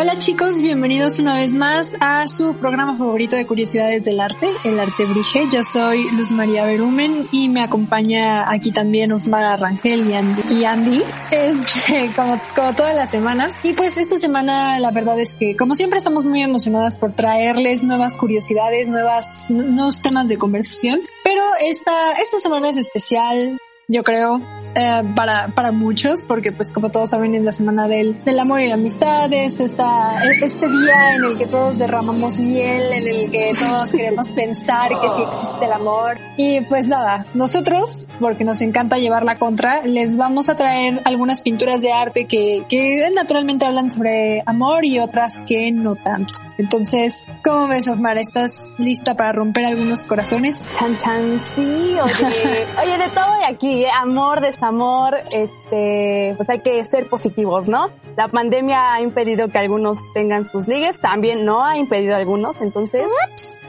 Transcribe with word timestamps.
Hola 0.00 0.16
chicos, 0.16 0.62
bienvenidos 0.62 1.18
una 1.18 1.34
vez 1.34 1.52
más 1.54 1.96
a 1.98 2.28
su 2.28 2.54
programa 2.54 2.96
favorito 2.96 3.34
de 3.34 3.44
curiosidades 3.48 4.04
del 4.04 4.20
arte, 4.20 4.48
el 4.62 4.78
Arte 4.78 5.04
Brige. 5.06 5.48
Yo 5.50 5.64
soy 5.64 6.08
Luz 6.12 6.30
María 6.30 6.64
Berumen 6.66 7.26
y 7.32 7.48
me 7.48 7.62
acompaña 7.62 8.48
aquí 8.48 8.70
también 8.70 9.10
Osmar 9.10 9.58
Rangel 9.58 10.08
y 10.08 10.14
Andy, 10.14 10.54
y 10.54 10.64
Andy 10.64 11.02
este, 11.32 12.12
como, 12.14 12.40
como 12.54 12.74
todas 12.76 12.94
las 12.94 13.10
semanas. 13.10 13.58
Y 13.64 13.72
pues 13.72 13.98
esta 13.98 14.18
semana 14.18 14.78
la 14.78 14.92
verdad 14.92 15.18
es 15.18 15.34
que 15.34 15.56
como 15.56 15.74
siempre 15.74 15.98
estamos 15.98 16.24
muy 16.24 16.42
emocionadas 16.42 16.96
por 16.96 17.10
traerles 17.10 17.82
nuevas 17.82 18.14
curiosidades, 18.14 18.86
nuevas, 18.86 19.26
nuevos 19.48 20.00
temas 20.00 20.28
de 20.28 20.38
conversación. 20.38 21.00
Pero 21.24 21.42
esta, 21.60 22.12
esta 22.12 22.38
semana 22.38 22.68
es 22.68 22.76
especial, 22.76 23.58
yo 23.88 24.04
creo, 24.04 24.40
eh, 24.74 25.02
para, 25.14 25.48
para 25.48 25.72
muchos, 25.72 26.22
porque 26.22 26.52
pues 26.52 26.72
como 26.72 26.90
todos 26.90 27.10
saben 27.10 27.34
es 27.34 27.42
la 27.42 27.52
semana 27.52 27.88
del, 27.88 28.22
del 28.24 28.38
amor 28.38 28.60
y 28.60 28.68
la 28.68 28.74
amistad, 28.74 29.32
es 29.32 29.60
esta, 29.60 30.22
este 30.42 30.68
día 30.68 31.14
en 31.14 31.24
el 31.24 31.38
que 31.38 31.46
todos 31.46 31.78
derramamos 31.78 32.38
miel, 32.38 32.82
en 32.92 33.08
el 33.08 33.30
que 33.30 33.54
todos 33.58 33.90
queremos 33.90 34.28
pensar 34.32 34.90
que 35.00 35.10
sí 35.10 35.22
existe 35.22 35.64
el 35.64 35.72
amor. 35.72 36.18
Y 36.36 36.60
pues 36.62 36.86
nada, 36.86 37.26
nosotros, 37.34 38.08
porque 38.20 38.44
nos 38.44 38.60
encanta 38.60 38.98
llevar 38.98 39.24
la 39.24 39.38
contra, 39.38 39.82
les 39.82 40.16
vamos 40.16 40.48
a 40.48 40.56
traer 40.56 41.00
algunas 41.04 41.40
pinturas 41.40 41.80
de 41.80 41.92
arte 41.92 42.26
que, 42.26 42.64
que 42.68 43.10
naturalmente 43.14 43.64
hablan 43.64 43.90
sobre 43.90 44.42
amor 44.46 44.84
y 44.84 44.98
otras 45.00 45.34
que 45.46 45.72
no 45.72 45.96
tanto. 45.96 46.34
Entonces, 46.58 47.24
¿cómo 47.44 47.68
ves, 47.68 47.86
Omar? 47.86 48.18
¿Estás 48.18 48.50
lista 48.78 49.14
para 49.14 49.32
romper 49.32 49.64
algunos 49.64 50.02
corazones? 50.02 50.60
Chan, 50.76 50.98
chan, 50.98 51.40
sí, 51.40 51.60
oye, 51.62 52.66
oye, 52.82 52.98
de 52.98 53.08
todo 53.14 53.38
de 53.38 53.46
aquí, 53.46 53.84
¿eh? 53.84 53.88
amor, 54.02 54.40
desamor, 54.40 54.67
este, 55.16 56.34
pues 56.36 56.48
hay 56.48 56.60
que 56.60 56.84
ser 56.84 57.08
positivos, 57.08 57.68
¿no? 57.68 57.90
La 58.16 58.28
pandemia 58.28 58.94
ha 58.94 59.00
impedido 59.00 59.48
que 59.48 59.58
algunos 59.58 59.98
tengan 60.14 60.44
sus 60.44 60.66
ligues, 60.66 60.98
también 60.98 61.44
no 61.44 61.64
ha 61.64 61.76
impedido 61.76 62.14
a 62.14 62.18
algunos, 62.18 62.60
entonces, 62.60 63.06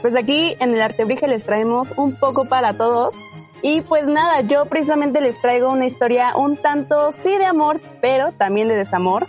pues 0.02 0.14
aquí 0.16 0.56
en 0.60 0.74
el 0.74 0.82
Artebrige 0.82 1.26
les 1.26 1.44
traemos 1.44 1.92
un 1.96 2.16
poco 2.16 2.46
para 2.46 2.74
todos. 2.74 3.14
Y 3.62 3.82
pues 3.82 4.06
nada, 4.06 4.40
yo 4.40 4.64
precisamente 4.66 5.20
les 5.20 5.38
traigo 5.40 5.70
una 5.70 5.84
historia 5.84 6.34
un 6.34 6.56
tanto 6.56 7.12
sí 7.12 7.36
de 7.36 7.44
amor, 7.44 7.80
pero 8.00 8.32
también 8.32 8.68
de 8.68 8.76
desamor 8.76 9.26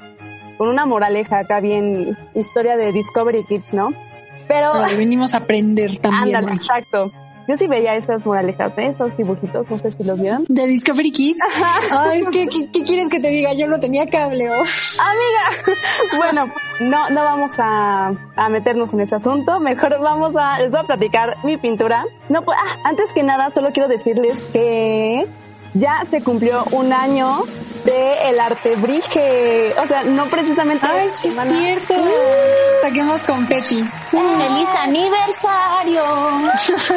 con 0.58 0.70
una 0.70 0.86
moraleja 0.86 1.40
acá 1.40 1.60
bien 1.60 2.16
historia 2.36 2.78
de 2.78 2.92
Discovery 2.92 3.44
Kids, 3.44 3.74
¿no? 3.74 3.90
Pero 4.48 4.74
Pero 4.74 4.98
venimos 4.98 5.34
a 5.34 5.38
aprender 5.38 5.98
también. 6.00 6.36
ándale, 6.36 6.56
exacto. 6.56 7.12
Yo 7.52 7.58
sí 7.58 7.68
veía 7.68 7.98
esas 7.98 8.26
moralejas, 8.26 8.72
¿eh? 8.78 8.94
Esos 8.96 9.18
dibujitos, 9.18 9.70
no 9.70 9.78
sé 9.78 9.92
si 9.92 10.06
los 10.06 10.22
vieron. 10.22 10.46
De 10.48 10.66
Discovery 10.68 11.12
Kids. 11.12 11.44
Ay, 11.92 12.22
es 12.22 12.30
que, 12.30 12.48
¿qué, 12.48 12.72
qué 12.72 12.86
quieres 12.86 13.10
que 13.10 13.20
te 13.20 13.28
diga? 13.28 13.52
Yo 13.54 13.68
no 13.68 13.78
tenía 13.78 14.08
cable. 14.08 14.50
oh. 14.50 14.54
Amiga, 14.54 15.76
bueno, 16.18 16.50
no, 16.80 17.10
no 17.10 17.24
vamos 17.26 17.52
a, 17.58 18.14
a 18.38 18.48
meternos 18.48 18.94
en 18.94 19.02
ese 19.02 19.16
asunto. 19.16 19.60
Mejor 19.60 20.00
vamos 20.00 20.34
a, 20.38 20.60
les 20.60 20.72
voy 20.72 20.80
a 20.80 20.84
platicar 20.84 21.36
mi 21.44 21.58
pintura. 21.58 22.06
No, 22.30 22.42
pues, 22.42 22.58
ah, 22.58 22.78
antes 22.86 23.12
que 23.12 23.22
nada, 23.22 23.50
solo 23.54 23.72
quiero 23.74 23.90
decirles 23.90 24.40
que 24.54 25.28
ya 25.74 26.06
se 26.10 26.24
cumplió 26.24 26.64
un 26.72 26.94
año 26.94 27.42
de 27.92 28.30
el 28.30 28.40
artebrige. 28.40 29.74
O 29.78 29.86
sea, 29.86 30.04
no 30.04 30.26
precisamente. 30.26 30.86
Ay, 30.86 31.10
sí 31.10 31.28
es 31.28 31.36
cierto. 31.36 31.94
Saquemos 32.82 33.24
confeti. 33.24 33.84
¡Feliz 34.10 34.70
aniversario! 34.82 36.04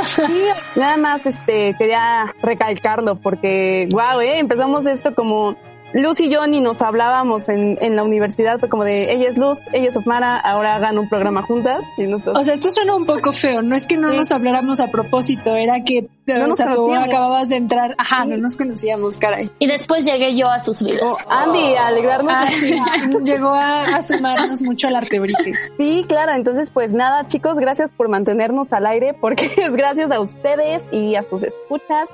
Sí, 0.04 0.44
nada 0.76 0.96
más 0.96 1.26
este 1.26 1.74
quería 1.76 2.34
recalcarlo 2.42 3.16
porque 3.16 3.88
wow, 3.90 4.20
eh, 4.20 4.38
empezamos 4.38 4.86
esto 4.86 5.14
como 5.14 5.56
Luz 5.94 6.20
y 6.20 6.28
yo 6.28 6.46
ni 6.46 6.60
nos 6.60 6.82
hablábamos 6.82 7.48
en, 7.48 7.78
en 7.80 7.96
la 7.96 8.02
universidad, 8.02 8.58
fue 8.58 8.68
como 8.68 8.84
de 8.84 9.12
ella 9.12 9.28
es 9.28 9.38
Luz, 9.38 9.60
ella 9.72 9.88
es 9.88 9.96
Osmara, 9.96 10.36
ahora 10.38 10.74
hagan 10.74 10.98
un 10.98 11.08
programa 11.08 11.42
juntas 11.42 11.82
y 11.96 12.02
nosotros 12.02 12.36
O 12.38 12.44
sea, 12.44 12.52
esto 12.54 12.70
suena 12.72 12.96
un 12.96 13.06
poco 13.06 13.32
feo. 13.32 13.62
No 13.62 13.74
es 13.76 13.86
que 13.86 13.96
no 13.96 14.10
Sí. 14.10 14.16
nos 14.18 14.30
habláramos 14.32 14.80
a 14.80 14.88
propósito, 14.90 15.54
era 15.56 15.82
que, 15.84 16.08
No 16.26 16.44
o 16.44 16.48
nos 16.48 16.56
sea, 16.56 16.72
tú 16.72 16.92
acababas 16.92 17.48
de 17.48 17.56
entrar. 17.56 17.94
Ajá, 17.98 18.24
no 18.24 18.36
nos 18.38 18.56
conocíamos, 18.56 19.18
caray. 19.18 19.50
Y 19.58 19.66
después 19.66 20.04
llegué 20.04 20.34
yo 20.36 20.48
a 20.50 20.58
sus 20.58 20.82
vidas. 20.82 21.02
Oh, 21.04 21.30
Andy, 21.32 21.74
a 21.76 21.86
alegrarnos. 21.88 22.32
Ah, 22.34 22.44
llegó 23.24 23.48
a, 23.48 23.82
a 23.96 24.02
sumarnos 24.02 24.62
mucho 24.62 24.88
al 24.88 24.96
artebrije. 24.96 25.52
Sí, 25.78 26.04
claro, 26.08 26.32
entonces 26.32 26.70
pues 26.72 26.92
nada, 26.92 27.26
chicos, 27.28 27.58
gracias 27.58 27.92
por 27.92 28.08
mantenernos 28.08 28.72
al 28.72 28.86
aire 28.86 29.14
porque 29.20 29.46
es 29.56 29.76
gracias 29.76 30.10
a 30.10 30.18
ustedes 30.20 30.82
y 30.92 31.14
a 31.14 31.22
sus 31.22 31.42
escuchas. 31.44 32.08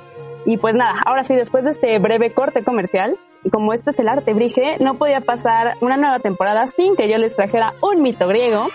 Y 0.44 0.56
pues 0.56 0.74
nada, 0.74 1.00
ahora 1.04 1.24
sí, 1.24 1.34
después 1.34 1.64
de 1.64 1.70
este 1.70 1.98
breve 1.98 2.32
corte 2.32 2.64
comercial, 2.64 3.18
como 3.50 3.72
este 3.72 3.90
es 3.90 3.98
el 3.98 4.08
arte 4.08 4.34
brige, 4.34 4.76
no 4.80 4.94
podía 4.94 5.20
pasar 5.20 5.76
una 5.80 5.96
nueva 5.96 6.18
temporada 6.18 6.66
sin 6.68 6.96
que 6.96 7.08
yo 7.08 7.18
les 7.18 7.36
trajera 7.36 7.74
un 7.80 8.02
mito 8.02 8.28
griego 8.28 8.68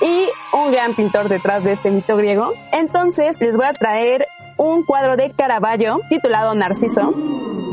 y 0.00 0.28
un 0.56 0.72
gran 0.72 0.94
pintor 0.94 1.28
detrás 1.28 1.64
de 1.64 1.72
este 1.72 1.90
mito 1.90 2.16
griego. 2.16 2.52
Entonces 2.72 3.40
les 3.40 3.56
voy 3.56 3.66
a 3.66 3.72
traer 3.72 4.26
un 4.60 4.84
cuadro 4.84 5.16
de 5.16 5.30
Caravaggio 5.30 6.00
titulado 6.10 6.54
Narciso, 6.54 7.14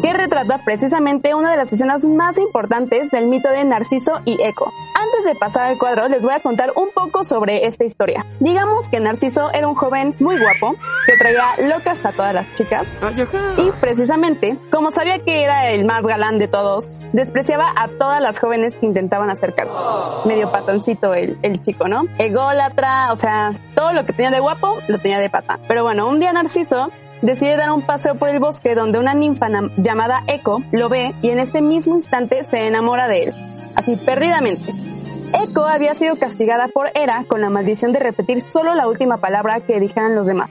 que 0.02 0.14
retrata 0.14 0.60
precisamente 0.64 1.36
una 1.36 1.52
de 1.52 1.58
las 1.58 1.72
escenas 1.72 2.06
más 2.06 2.38
importantes 2.38 3.12
del 3.12 3.28
mito 3.28 3.50
de 3.50 3.66
Narciso 3.66 4.22
y 4.24 4.42
Eco. 4.42 4.72
Antes 4.96 5.26
de 5.26 5.36
pasar 5.36 5.64
al 5.64 5.78
cuadro, 5.78 6.08
les 6.08 6.24
voy 6.24 6.34
a 6.34 6.40
contar 6.40 6.72
un 6.76 6.90
poco 6.92 7.24
sobre 7.24 7.66
esta 7.66 7.84
historia. 7.84 8.26
Digamos 8.40 8.88
que 8.88 9.00
Narciso 9.00 9.52
era 9.52 9.68
un 9.68 9.76
joven 9.76 10.16
muy 10.20 10.40
guapo, 10.40 10.76
que 11.06 11.18
traía 11.18 11.46
locas 11.70 12.06
a 12.06 12.14
todas 12.14 12.34
las 12.34 12.56
chicas, 12.56 12.88
y 13.58 13.72
precisamente, 13.82 14.58
como 14.72 14.92
sabía 14.92 15.20
que 15.20 15.44
era 15.44 15.70
el 15.70 15.86
más 15.86 16.04
galán 16.04 16.40
de 16.40 16.48
todos, 16.48 17.00
despreciaba 17.12 17.74
a 17.76 17.90
todas 17.90 18.22
las 18.22 18.40
jóvenes 18.40 18.74
que 18.80 18.86
intentaban 18.86 19.30
acercarse. 19.30 19.74
Medio 20.26 20.52
patoncito 20.52 21.14
el, 21.14 21.38
el 21.42 21.62
chico, 21.62 21.88
¿no? 21.88 22.04
Ególatra, 22.18 23.12
o 23.12 23.16
sea, 23.16 23.60
todo 23.76 23.92
lo 23.94 24.06
que 24.06 24.14
tenía 24.14 24.32
de 24.32 24.40
guapo 24.40 24.78
lo 24.88 25.00
tenía 25.00 25.20
de 25.20 25.30
pata. 25.30 25.60
Pero 25.68 25.84
bueno, 25.84 26.08
un 26.08 26.20
día 26.20 26.32
Narciso 26.34 26.77
decide 27.22 27.58
dar 27.58 27.72
un 27.72 27.82
paseo 27.82 28.16
por 28.16 28.30
el 28.30 28.40
bosque 28.40 28.76
donde 28.76 29.00
una 29.00 29.14
ninfa 29.14 29.48
llamada 29.78 30.24
Eco 30.28 30.62
lo 30.72 30.90
ve 30.90 31.14
y 31.22 31.30
en 31.30 31.40
ese 31.40 31.62
mismo 31.62 31.96
instante 31.96 32.44
se 32.44 32.68
enamora 32.68 33.08
de 33.08 33.24
él, 33.24 33.34
así 33.76 33.96
perdidamente. 33.96 34.72
Eco 35.34 35.66
había 35.66 35.94
sido 35.96 36.16
castigada 36.16 36.68
por 36.70 36.90
Hera 36.96 37.26
con 37.28 37.42
la 37.42 37.50
maldición 37.50 37.92
de 37.92 38.00
repetir 38.00 38.42
solo 38.42 38.76
la 38.76 38.88
última 38.88 39.18
palabra 39.18 39.60
que 39.60 39.80
dijeran 39.80 40.16
los 40.16 40.26
demás. 40.26 40.50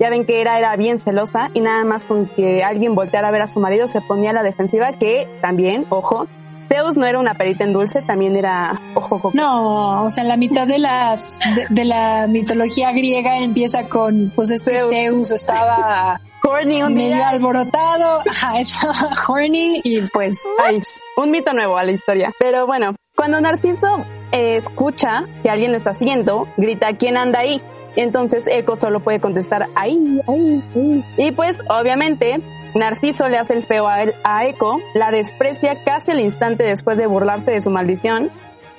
Ya 0.00 0.10
ven 0.10 0.24
que 0.24 0.40
Hera 0.40 0.58
era 0.58 0.74
bien 0.76 0.98
celosa 0.98 1.50
y 1.54 1.60
nada 1.60 1.84
más 1.84 2.04
con 2.04 2.26
que 2.26 2.62
alguien 2.64 2.94
volteara 2.94 3.28
a 3.28 3.30
ver 3.30 3.42
a 3.42 3.48
su 3.48 3.60
marido 3.60 3.88
se 3.88 4.00
ponía 4.00 4.30
a 4.30 4.32
la 4.32 4.42
defensiva 4.42 4.92
que 4.92 5.28
también, 5.40 5.86
ojo, 5.88 6.26
Zeus 6.68 6.96
no 6.96 7.06
era 7.06 7.18
una 7.18 7.34
perita 7.34 7.64
en 7.64 7.72
dulce, 7.72 8.02
también 8.02 8.36
era 8.36 8.72
ojo, 8.94 9.16
ojo. 9.16 9.30
No, 9.34 10.04
o 10.04 10.10
sea, 10.10 10.24
la 10.24 10.36
mitad 10.36 10.66
de 10.66 10.78
las 10.78 11.38
de, 11.54 11.66
de 11.70 11.84
la 11.84 12.26
mitología 12.28 12.92
griega 12.92 13.38
empieza 13.38 13.88
con 13.88 14.32
pues 14.34 14.50
este 14.50 14.78
Zeus. 14.78 14.90
Zeus, 14.90 15.30
estaba 15.30 16.20
Corny 16.40 16.82
un 16.82 16.94
medio 16.94 17.16
día. 17.16 17.28
alborotado, 17.28 18.22
ajá, 18.28 18.60
estaba 18.60 19.12
horny 19.26 19.80
y 19.84 20.00
pues 20.12 20.38
Ay, 20.64 20.80
un 21.16 21.30
mito 21.30 21.52
nuevo 21.52 21.76
a 21.76 21.84
la 21.84 21.92
historia. 21.92 22.32
Pero 22.38 22.66
bueno, 22.66 22.94
cuando 23.16 23.40
Narciso 23.40 24.04
eh, 24.32 24.56
escucha 24.56 25.24
que 25.42 25.50
alguien 25.50 25.72
lo 25.72 25.76
está 25.76 25.94
siguiendo, 25.94 26.46
grita 26.56 26.96
¿quién 26.96 27.16
anda 27.16 27.40
ahí? 27.40 27.60
Entonces 27.96 28.44
Eco 28.46 28.76
solo 28.76 29.00
puede 29.00 29.20
contestar 29.20 29.68
ahí, 29.74 30.20
ahí, 30.28 30.62
ahí. 30.76 31.04
Y 31.16 31.32
pues 31.32 31.58
obviamente 31.68 32.40
Narciso 32.74 33.28
le 33.28 33.38
hace 33.38 33.54
el 33.54 33.64
feo 33.66 33.88
a, 33.88 34.02
él- 34.02 34.14
a 34.24 34.46
Eco, 34.46 34.80
la 34.94 35.10
desprecia 35.10 35.76
casi 35.84 36.10
al 36.10 36.20
instante 36.20 36.64
después 36.64 36.96
de 36.98 37.06
burlarse 37.06 37.50
de 37.50 37.60
su 37.60 37.70
maldición. 37.70 38.30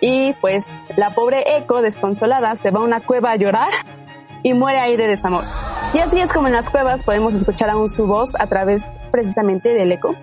Y 0.01 0.33
pues 0.33 0.63
la 0.95 1.09
pobre 1.09 1.57
Eco, 1.57 1.81
desconsolada, 1.81 2.55
se 2.55 2.71
va 2.71 2.79
a 2.79 2.83
una 2.83 3.01
cueva 3.01 3.31
a 3.31 3.35
llorar 3.35 3.69
y 4.43 4.53
muere 4.53 4.79
ahí 4.79 4.95
de 4.95 5.07
desamor. 5.07 5.43
Y 5.93 5.99
así 5.99 6.19
es 6.21 6.31
como 6.31 6.47
en 6.47 6.53
las 6.53 6.69
cuevas 6.69 7.03
podemos 7.03 7.33
escuchar 7.33 7.69
aún 7.71 7.89
su 7.89 8.05
voz 8.07 8.31
a 8.39 8.45
través 8.47 8.83
precisamente 9.11 9.73
del 9.73 9.91
eco. 9.91 10.15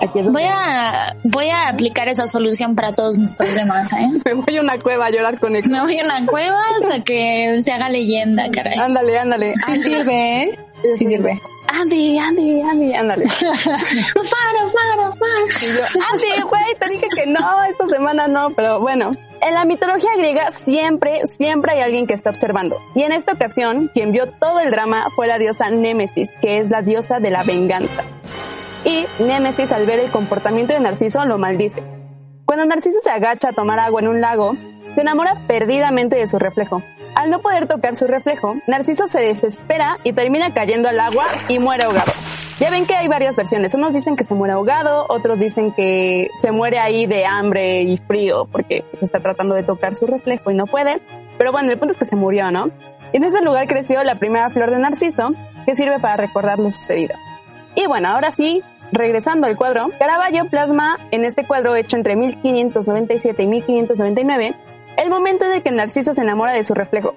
Aquí 0.00 0.18
es 0.20 0.32
Voy 0.32 0.42
a, 0.44 1.14
voy 1.22 1.50
a 1.50 1.68
aplicar 1.68 2.08
esa 2.08 2.26
solución 2.28 2.74
para 2.74 2.92
todos 2.92 3.16
mis 3.18 3.36
problemas, 3.36 3.92
¿eh? 3.92 4.08
Me 4.24 4.34
voy 4.34 4.56
a 4.56 4.60
una 4.62 4.78
cueva 4.78 5.06
a 5.06 5.10
llorar 5.10 5.38
con 5.38 5.54
él. 5.54 5.62
Me 5.70 5.80
voy 5.82 5.98
a 6.00 6.04
una 6.04 6.26
cueva 6.26 6.60
hasta 6.80 7.04
que 7.04 7.54
se 7.60 7.72
haga 7.72 7.90
leyenda, 7.90 8.50
caray. 8.50 8.78
Ándale, 8.78 9.18
ándale. 9.18 9.54
Sí 9.66 9.76
sirve, 9.82 10.42
¿eh? 10.44 10.58
Sí 10.98 11.06
sirve. 11.06 11.38
Andy, 11.78 12.18
Andy, 12.18 12.60
Andy, 12.62 12.94
ándale. 12.94 13.28
Faro, 13.28 14.70
faro, 14.70 15.12
faro. 15.12 15.46
Y 15.60 15.76
yo, 15.76 16.02
Andy, 16.10 16.42
güey, 16.48 16.74
te 16.78 16.88
dije 16.88 17.06
que 17.14 17.26
no, 17.26 17.64
esta 17.64 17.86
semana 17.88 18.26
no, 18.28 18.50
pero 18.50 18.80
bueno. 18.80 19.12
En 19.42 19.54
la 19.54 19.66
mitología 19.66 20.16
griega 20.16 20.50
siempre, 20.50 21.20
siempre 21.26 21.72
hay 21.72 21.82
alguien 21.82 22.06
que 22.06 22.14
está 22.14 22.30
observando. 22.30 22.80
Y 22.94 23.02
en 23.02 23.12
esta 23.12 23.32
ocasión, 23.32 23.90
quien 23.92 24.10
vio 24.10 24.26
todo 24.26 24.60
el 24.60 24.70
drama 24.70 25.08
fue 25.14 25.26
la 25.26 25.38
diosa 25.38 25.68
Némesis, 25.68 26.30
que 26.40 26.58
es 26.58 26.70
la 26.70 26.80
diosa 26.80 27.20
de 27.20 27.30
la 27.30 27.42
venganza. 27.42 28.04
Y 28.84 29.04
Némesis, 29.22 29.70
al 29.72 29.84
ver 29.84 30.00
el 30.00 30.10
comportamiento 30.10 30.72
de 30.72 30.80
Narciso, 30.80 31.24
lo 31.26 31.36
maldice. 31.36 31.82
Cuando 32.46 32.64
Narciso 32.64 33.00
se 33.00 33.10
agacha 33.10 33.50
a 33.50 33.52
tomar 33.52 33.78
agua 33.78 34.00
en 34.00 34.08
un 34.08 34.20
lago, 34.22 34.56
se 34.94 35.02
enamora 35.02 35.34
perdidamente 35.46 36.16
de 36.16 36.26
su 36.26 36.38
reflejo. 36.38 36.82
Al 37.16 37.30
no 37.30 37.40
poder 37.40 37.66
tocar 37.66 37.96
su 37.96 38.06
reflejo, 38.06 38.56
Narciso 38.66 39.08
se 39.08 39.20
desespera 39.20 39.96
y 40.04 40.12
termina 40.12 40.52
cayendo 40.52 40.90
al 40.90 41.00
agua 41.00 41.24
y 41.48 41.58
muere 41.58 41.84
ahogado. 41.84 42.12
Ya 42.60 42.68
ven 42.68 42.84
que 42.84 42.94
hay 42.94 43.08
varias 43.08 43.34
versiones. 43.36 43.72
Unos 43.72 43.94
dicen 43.94 44.16
que 44.16 44.24
se 44.24 44.34
muere 44.34 44.52
ahogado, 44.52 45.06
otros 45.08 45.38
dicen 45.38 45.72
que 45.72 46.28
se 46.42 46.52
muere 46.52 46.78
ahí 46.78 47.06
de 47.06 47.24
hambre 47.24 47.80
y 47.84 47.96
frío 47.96 48.46
porque 48.52 48.84
está 49.00 49.18
tratando 49.20 49.54
de 49.54 49.62
tocar 49.62 49.94
su 49.94 50.06
reflejo 50.06 50.50
y 50.50 50.54
no 50.54 50.66
puede. 50.66 51.00
Pero 51.38 51.52
bueno, 51.52 51.72
el 51.72 51.78
punto 51.78 51.92
es 51.92 51.98
que 51.98 52.04
se 52.04 52.16
murió, 52.16 52.50
¿no? 52.50 52.70
En 53.14 53.24
ese 53.24 53.40
lugar 53.40 53.66
creció 53.66 54.04
la 54.04 54.16
primera 54.16 54.50
flor 54.50 54.70
de 54.70 54.78
Narciso 54.78 55.32
que 55.64 55.74
sirve 55.74 55.98
para 55.98 56.18
recordar 56.18 56.58
lo 56.58 56.70
sucedido. 56.70 57.14
Y 57.74 57.86
bueno, 57.86 58.08
ahora 58.08 58.30
sí, 58.30 58.62
regresando 58.92 59.46
al 59.46 59.56
cuadro, 59.56 59.90
Caravaggio 59.98 60.44
plasma 60.50 60.98
en 61.10 61.24
este 61.24 61.46
cuadro 61.46 61.76
hecho 61.76 61.96
entre 61.96 62.14
1597 62.14 63.42
y 63.42 63.46
1599 63.46 64.54
el 64.96 65.10
momento 65.10 65.44
en 65.44 65.52
el 65.52 65.62
que 65.62 65.70
Narciso 65.70 66.14
se 66.14 66.22
enamora 66.22 66.52
de 66.52 66.64
su 66.64 66.74
reflejo. 66.74 67.14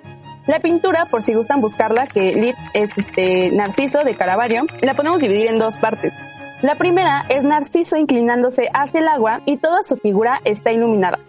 La 0.48 0.60
pintura, 0.60 1.06
por 1.06 1.22
si 1.22 1.34
gustan 1.34 1.62
buscarla, 1.62 2.08
que 2.08 2.34
Lit 2.34 2.56
es 2.74 2.90
este 2.98 3.52
Narciso 3.52 4.00
de 4.00 4.16
Caravaggio, 4.16 4.66
la 4.82 4.94
podemos 4.94 5.20
dividir 5.20 5.48
en 5.48 5.60
dos 5.60 5.78
partes. 5.78 6.14
La 6.62 6.76
primera 6.76 7.24
es 7.30 7.44
Narciso 7.44 7.98
inclinándose 7.98 8.70
hacia 8.74 9.00
el 9.00 9.08
agua 9.08 9.42
y 9.46 9.58
toda 9.58 9.84
su 9.84 9.96
figura 9.96 10.42
está 10.44 10.72
iluminada. 10.72 11.20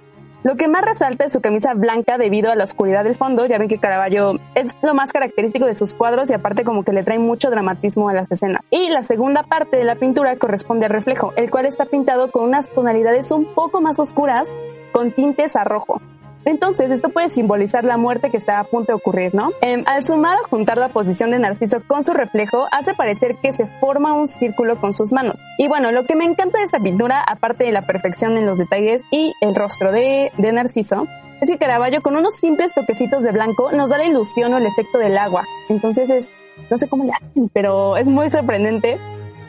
Lo 0.42 0.56
que 0.56 0.68
más 0.68 0.82
resalta 0.82 1.24
es 1.24 1.34
su 1.34 1.42
camisa 1.42 1.74
blanca 1.74 2.16
debido 2.16 2.50
a 2.50 2.54
la 2.54 2.64
oscuridad 2.64 3.04
del 3.04 3.14
fondo. 3.14 3.44
Ya 3.44 3.58
ven 3.58 3.68
que 3.68 3.78
Caravaggio 3.78 4.40
es 4.54 4.74
lo 4.80 4.94
más 4.94 5.12
característico 5.12 5.66
de 5.66 5.74
sus 5.74 5.94
cuadros 5.94 6.30
y 6.30 6.34
aparte 6.34 6.64
como 6.64 6.82
que 6.82 6.92
le 6.92 7.02
trae 7.02 7.18
mucho 7.18 7.50
dramatismo 7.50 8.08
a 8.08 8.14
las 8.14 8.30
escenas. 8.30 8.62
Y 8.70 8.88
la 8.88 9.02
segunda 9.02 9.42
parte 9.42 9.76
de 9.76 9.84
la 9.84 9.96
pintura 9.96 10.36
corresponde 10.36 10.86
al 10.86 10.92
reflejo, 10.92 11.34
el 11.36 11.50
cual 11.50 11.66
está 11.66 11.84
pintado 11.84 12.30
con 12.30 12.44
unas 12.44 12.70
tonalidades 12.70 13.30
un 13.32 13.54
poco 13.54 13.82
más 13.82 13.98
oscuras 13.98 14.48
con 14.92 15.12
tintes 15.12 15.56
a 15.56 15.64
rojo. 15.64 16.00
Entonces, 16.44 16.90
esto 16.90 17.10
puede 17.10 17.28
simbolizar 17.28 17.84
la 17.84 17.96
muerte 17.96 18.30
que 18.30 18.36
está 18.36 18.60
a 18.60 18.64
punto 18.64 18.92
de 18.92 18.96
ocurrir, 18.96 19.34
¿no? 19.34 19.50
Em, 19.60 19.84
al 19.86 20.06
sumar 20.06 20.38
o 20.42 20.48
juntar 20.48 20.78
la 20.78 20.88
posición 20.88 21.30
de 21.30 21.38
Narciso 21.38 21.82
con 21.86 22.02
su 22.02 22.12
reflejo, 22.12 22.66
hace 22.72 22.94
parecer 22.94 23.36
que 23.42 23.52
se 23.52 23.66
forma 23.66 24.14
un 24.14 24.26
círculo 24.26 24.80
con 24.80 24.94
sus 24.94 25.12
manos. 25.12 25.42
Y 25.58 25.68
bueno, 25.68 25.92
lo 25.92 26.04
que 26.06 26.16
me 26.16 26.24
encanta 26.24 26.58
de 26.58 26.64
esta 26.64 26.78
pintura, 26.78 27.22
aparte 27.26 27.64
de 27.64 27.72
la 27.72 27.82
perfección 27.82 28.38
en 28.38 28.46
los 28.46 28.58
detalles 28.58 29.02
y 29.10 29.32
el 29.40 29.54
rostro 29.54 29.92
de, 29.92 30.32
de 30.38 30.52
Narciso, 30.52 31.06
es 31.40 31.50
que 31.50 31.58
Caravaggio 31.58 32.02
con 32.02 32.16
unos 32.16 32.34
simples 32.34 32.72
toquecitos 32.74 33.22
de 33.22 33.32
blanco 33.32 33.72
nos 33.72 33.90
da 33.90 33.98
la 33.98 34.04
ilusión 34.04 34.52
o 34.54 34.58
el 34.58 34.66
efecto 34.66 34.98
del 34.98 35.16
agua. 35.18 35.44
Entonces 35.68 36.10
es, 36.10 36.30
no 36.70 36.76
sé 36.76 36.88
cómo 36.88 37.04
le 37.04 37.12
hacen, 37.12 37.48
pero 37.52 37.96
es 37.96 38.06
muy 38.06 38.30
sorprendente. 38.30 38.98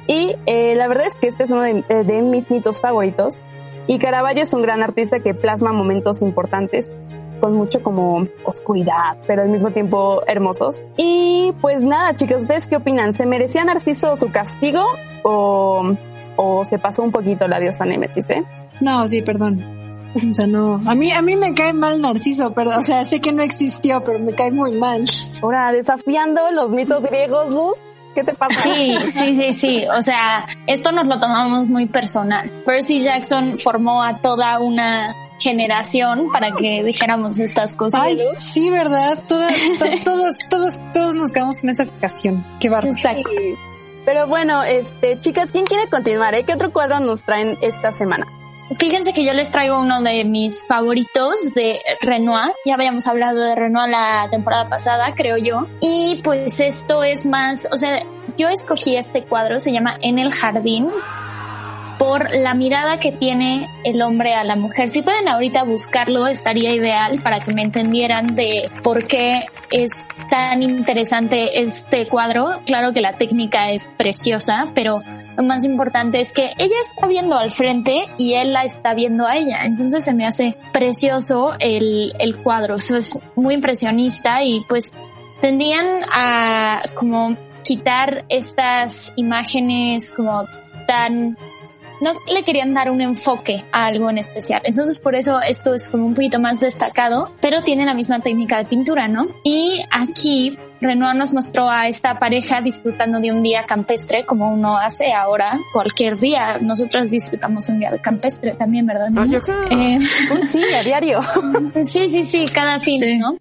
Y 0.07 0.35
eh, 0.45 0.75
la 0.75 0.88
verdad 0.88 1.07
es 1.07 1.15
que 1.15 1.27
este 1.27 1.43
es 1.43 1.51
uno 1.51 1.61
de, 1.61 1.83
de 2.03 2.21
mis 2.21 2.49
mitos 2.49 2.81
favoritos. 2.81 3.39
Y 3.91 3.99
Caravaggio 3.99 4.43
es 4.43 4.53
un 4.53 4.61
gran 4.61 4.81
artista 4.81 5.19
que 5.19 5.33
plasma 5.33 5.73
momentos 5.73 6.21
importantes 6.21 6.89
con 7.41 7.55
mucho 7.55 7.83
como 7.83 8.25
oscuridad, 8.45 9.17
pero 9.27 9.41
al 9.41 9.49
mismo 9.49 9.71
tiempo 9.71 10.23
hermosos. 10.27 10.79
Y 10.95 11.53
pues 11.59 11.83
nada, 11.83 12.15
chicos, 12.15 12.43
¿ustedes 12.43 12.67
qué 12.67 12.77
opinan? 12.77 13.13
¿Se 13.13 13.25
merecía 13.25 13.65
Narciso 13.65 14.15
su 14.15 14.31
castigo 14.31 14.81
o, 15.23 15.91
o 16.38 16.63
se 16.63 16.79
pasó 16.79 17.03
un 17.03 17.11
poquito 17.11 17.49
la 17.49 17.59
diosa 17.59 17.83
Némesis, 17.83 18.29
eh? 18.29 18.45
No, 18.79 19.05
sí, 19.07 19.21
perdón. 19.23 19.61
O 20.15 20.33
sea, 20.33 20.47
no. 20.47 20.79
A 20.85 20.95
mí, 20.95 21.11
a 21.11 21.21
mí 21.21 21.35
me 21.35 21.53
cae 21.53 21.73
mal 21.73 21.99
Narciso, 21.99 22.53
pero, 22.53 22.71
o 22.77 22.83
sea, 22.83 23.03
sé 23.03 23.19
que 23.19 23.33
no 23.33 23.43
existió, 23.43 24.05
pero 24.05 24.19
me 24.19 24.33
cae 24.33 24.51
muy 24.51 24.71
mal. 24.71 25.03
Ahora, 25.41 25.73
desafiando 25.73 26.49
los 26.51 26.69
mitos 26.69 27.03
griegos, 27.03 27.53
Luz. 27.53 27.77
¿Qué 28.16 28.24
te 28.24 28.34
pasa? 28.34 28.62
Sí, 28.74 28.96
sí, 29.08 29.34
sí, 29.36 29.54
sí. 29.54 29.84
O 29.98 30.02
sea, 30.02 30.46
esto 30.68 30.92
nos 30.92 31.08
lo 31.08 31.19
tomamos 31.19 31.68
muy 31.68 31.86
personal. 31.86 32.50
Percy 32.66 33.02
Jackson 33.02 33.58
formó 33.58 34.04
a 34.04 34.18
toda 34.18 34.60
una 34.60 35.16
generación 35.40 36.30
para 36.31 36.52
que 36.52 36.84
dijéramos 36.84 37.40
estas 37.40 37.75
cosas. 37.75 38.02
Ay, 38.02 38.19
sí, 38.36 38.69
¿verdad? 38.69 39.18
Todas, 39.28 39.56
to- 39.80 40.04
todos, 40.04 40.36
todos, 40.50 40.74
todos 40.94 41.16
nos 41.16 41.31
quedamos 41.31 41.60
con 41.60 41.69
esa 41.69 41.86
fijación. 41.86 42.46
Qué 42.60 42.69
bárbaro. 42.69 42.94
Exacto. 42.96 43.30
Sí. 43.38 43.56
Pero 44.06 44.28
bueno, 44.28 44.63
este, 44.63 45.19
chicas, 45.19 45.52
¿quién 45.52 45.66
quiere 45.66 45.88
continuar? 45.90 46.34
Eh? 46.36 46.44
¿Qué 46.44 46.54
otro 46.54 46.72
cuadro 46.74 47.00
nos 47.00 47.24
traen 47.24 47.58
esta 47.62 47.92
semana? 47.92 48.25
Fíjense 48.79 49.13
que 49.13 49.25
yo 49.25 49.33
les 49.33 49.51
traigo 49.51 49.79
uno 49.79 50.01
de 50.01 50.23
mis 50.23 50.65
favoritos 50.65 51.35
de 51.53 51.81
Renoir. 52.01 52.53
Ya 52.65 52.75
habíamos 52.75 53.06
hablado 53.07 53.39
de 53.39 53.56
Renoir 53.56 53.89
la 53.89 54.27
temporada 54.31 54.69
pasada, 54.69 55.13
creo 55.15 55.38
yo. 55.38 55.68
Y 55.79 56.21
pues 56.23 56.59
esto 56.59 57.03
es 57.03 57.25
más, 57.25 57.68
o 57.71 57.75
sea, 57.75 58.01
yo 58.38 58.47
escogí 58.47 58.95
este 58.95 59.23
cuadro, 59.23 59.59
se 59.59 59.71
llama 59.71 59.97
En 60.01 60.19
el 60.19 60.31
jardín, 60.31 60.89
por 62.00 62.33
la 62.33 62.53
mirada 62.56 63.00
que 63.00 63.12
tiene 63.12 63.68
el 63.83 64.01
hombre 64.01 64.33
a 64.33 64.44
la 64.44 64.56
mujer. 64.56 64.88
Si 64.88 65.03
pueden 65.03 65.27
ahorita 65.27 65.63
buscarlo, 65.63 66.25
estaría 66.27 66.74
ideal 66.74 67.21
para 67.21 67.39
que 67.39 67.53
me 67.53 67.62
entendieran 67.62 68.35
de 68.35 68.71
por 68.81 69.06
qué 69.06 69.45
es 69.69 69.91
tan 70.29 70.63
interesante 70.63 71.62
este 71.62 72.07
cuadro. 72.07 72.62
Claro 72.65 72.91
que 72.94 73.01
la 73.01 73.13
técnica 73.13 73.69
es 73.69 73.88
preciosa, 73.97 74.69
pero 74.74 75.03
lo 75.38 75.44
más 75.44 75.63
importante 75.63 76.19
es 76.19 76.33
que 76.33 76.51
ella 76.57 76.75
está 76.89 77.07
viendo 77.07 77.38
al 77.38 77.51
frente 77.51 78.06
y 78.18 78.33
él 78.33 78.54
la 78.54 78.63
está 78.63 78.94
viendo 78.94 79.28
a 79.28 79.38
ella. 79.38 79.63
Entonces 79.66 80.04
se 80.04 80.13
me 80.13 80.25
hace 80.25 80.56
precioso 80.72 81.54
el, 81.60 82.13
el 82.19 82.38
cuadro. 82.38 82.75
Eso 82.75 82.98
es 82.98 83.18
muy 83.36 83.56
impresionista 83.56 84.44
y 84.44 84.62
pues 84.68 84.92
tendían 85.42 85.86
a 86.13 86.81
como 86.95 87.36
quitar 87.63 88.25
estas 88.30 89.13
imágenes 89.16 90.12
como 90.12 90.45
tan 90.88 91.38
no 92.01 92.13
le 92.27 92.44
querían 92.44 92.74
dar 92.74 92.89
un 92.89 93.00
enfoque 93.00 93.63
a 93.72 93.86
algo 93.86 94.10
en 94.10 94.17
especial. 94.17 94.62
Entonces 94.65 95.00
por 95.00 95.15
eso 95.15 95.39
esto 95.39 95.74
es 95.74 95.89
como 95.89 96.05
un 96.08 96.15
poquito 96.15 96.39
más 96.39 96.60
destacado, 96.60 97.32
pero 97.41 97.62
tiene 97.62 97.86
la 97.86 97.94
misma 97.94 98.20
técnica 98.20 98.58
de 98.58 98.65
pintura, 98.65 99.08
¿no? 99.08 99.27
Y 99.44 99.79
aquí 99.91 100.58
Renoir 100.81 101.15
nos 101.15 101.31
mostró 101.31 101.69
a 101.69 101.88
esta 101.88 102.17
pareja 102.17 102.59
disfrutando 102.61 103.19
de 103.19 103.31
un 103.31 103.43
día 103.43 103.63
campestre, 103.67 104.25
como 104.25 104.51
uno 104.51 104.77
hace 104.77 105.13
ahora, 105.13 105.59
cualquier 105.71 106.17
día. 106.17 106.57
Nosotros 106.59 107.09
disfrutamos 107.11 107.69
un 107.69 107.79
día 107.79 107.91
de 107.91 108.00
campestre 108.00 108.53
también, 108.53 108.85
¿verdad? 108.85 109.09
niños? 109.09 109.47
Eh, 109.50 109.97
Uy, 110.33 110.47
sí, 110.47 110.63
a 110.73 110.83
diario. 110.83 111.21
sí, 111.83 112.09
sí, 112.09 112.25
sí, 112.25 112.43
cada 112.53 112.79
fin, 112.79 113.00
Sí. 113.00 113.17
¿no? 113.17 113.38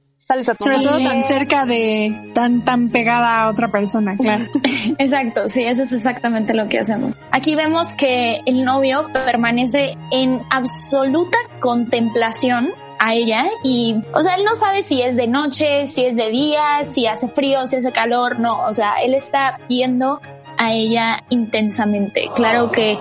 Sobre 0.60 0.78
todo 0.78 1.02
tan 1.02 1.24
cerca 1.24 1.66
de, 1.66 2.30
tan, 2.34 2.64
tan 2.64 2.90
pegada 2.90 3.42
a 3.42 3.48
otra 3.50 3.66
persona, 3.66 4.16
claro. 4.16 4.44
Exacto, 4.98 5.48
sí, 5.48 5.62
eso 5.64 5.82
es 5.82 5.92
exactamente 5.92 6.54
lo 6.54 6.68
que 6.68 6.78
hacemos. 6.78 7.14
Aquí 7.32 7.56
vemos 7.56 7.94
que 7.96 8.40
el 8.46 8.64
novio 8.64 9.08
permanece 9.12 9.96
en 10.12 10.40
absoluta 10.50 11.36
contemplación 11.58 12.68
a 13.02 13.14
ella 13.14 13.46
y, 13.64 13.96
o 14.12 14.20
sea, 14.20 14.34
él 14.34 14.44
no 14.44 14.54
sabe 14.54 14.82
si 14.82 15.00
es 15.00 15.16
de 15.16 15.26
noche, 15.26 15.86
si 15.86 16.04
es 16.04 16.16
de 16.16 16.28
día, 16.28 16.84
si 16.84 17.06
hace 17.06 17.28
frío, 17.28 17.66
si 17.66 17.76
hace 17.76 17.90
calor, 17.92 18.38
no, 18.38 18.60
o 18.66 18.74
sea, 18.74 18.96
él 19.02 19.14
está 19.14 19.58
viendo 19.68 20.20
a 20.58 20.72
ella 20.72 21.22
intensamente. 21.30 22.28
Claro 22.36 22.70
que 22.70 22.98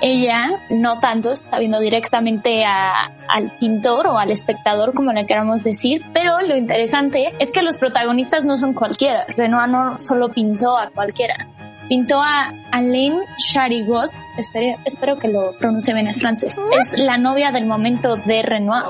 ella 0.00 0.50
no 0.70 0.98
tanto 0.98 1.30
está 1.30 1.58
viendo 1.58 1.78
directamente 1.78 2.64
a- 2.64 3.10
al 3.28 3.50
pintor 3.60 4.06
o 4.08 4.18
al 4.18 4.30
espectador, 4.30 4.94
como 4.94 5.12
le 5.12 5.26
queramos 5.26 5.62
decir, 5.62 6.02
pero 6.12 6.40
lo 6.40 6.56
interesante 6.56 7.30
es 7.38 7.52
que 7.52 7.62
los 7.62 7.76
protagonistas 7.76 8.44
no 8.44 8.56
son 8.56 8.72
cualquiera. 8.72 9.24
Renoir 9.36 9.68
no 9.68 9.98
solo 10.00 10.30
pintó 10.30 10.76
a 10.76 10.88
cualquiera, 10.88 11.46
pintó 11.92 12.22
a 12.22 12.54
Alain 12.70 13.20
Charigot, 13.36 14.10
espero, 14.38 14.78
espero 14.86 15.18
que 15.18 15.28
lo 15.28 15.52
pronuncie 15.58 15.92
bien, 15.92 16.06
es 16.06 16.22
francés, 16.22 16.58
es 16.80 16.98
la 16.98 17.18
novia 17.18 17.50
del 17.50 17.66
momento 17.66 18.16
de 18.16 18.40
Renoir. 18.40 18.82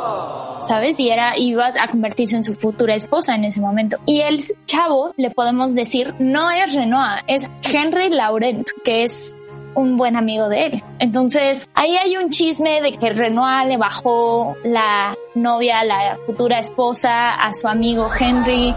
¿Sabes? 0.60 1.00
Y 1.00 1.10
era, 1.10 1.36
iba 1.36 1.66
a 1.66 1.88
convertirse 1.88 2.36
en 2.36 2.44
su 2.44 2.54
futura 2.54 2.94
esposa 2.94 3.34
en 3.34 3.42
ese 3.42 3.60
momento. 3.60 3.98
Y 4.06 4.20
el 4.20 4.40
chavo, 4.66 5.12
le 5.16 5.32
podemos 5.32 5.74
decir, 5.74 6.14
no 6.20 6.48
es 6.52 6.76
Renoir, 6.76 7.24
es 7.26 7.48
Henry 7.64 8.08
Laurent, 8.08 8.68
que 8.84 9.02
es 9.02 9.34
un 9.74 9.96
buen 9.96 10.16
amigo 10.16 10.48
de 10.48 10.66
él. 10.66 10.82
Entonces, 11.00 11.68
ahí 11.74 11.96
hay 11.96 12.16
un 12.16 12.30
chisme 12.30 12.80
de 12.82 12.92
que 12.92 13.10
Renoir 13.10 13.66
le 13.66 13.78
bajó 13.78 14.54
la 14.62 15.16
novia, 15.34 15.80
a 15.80 15.84
la 15.84 16.18
futura 16.26 16.58
esposa, 16.58 17.34
a 17.34 17.52
su 17.54 17.68
amigo 17.68 18.08
Henry, 18.18 18.74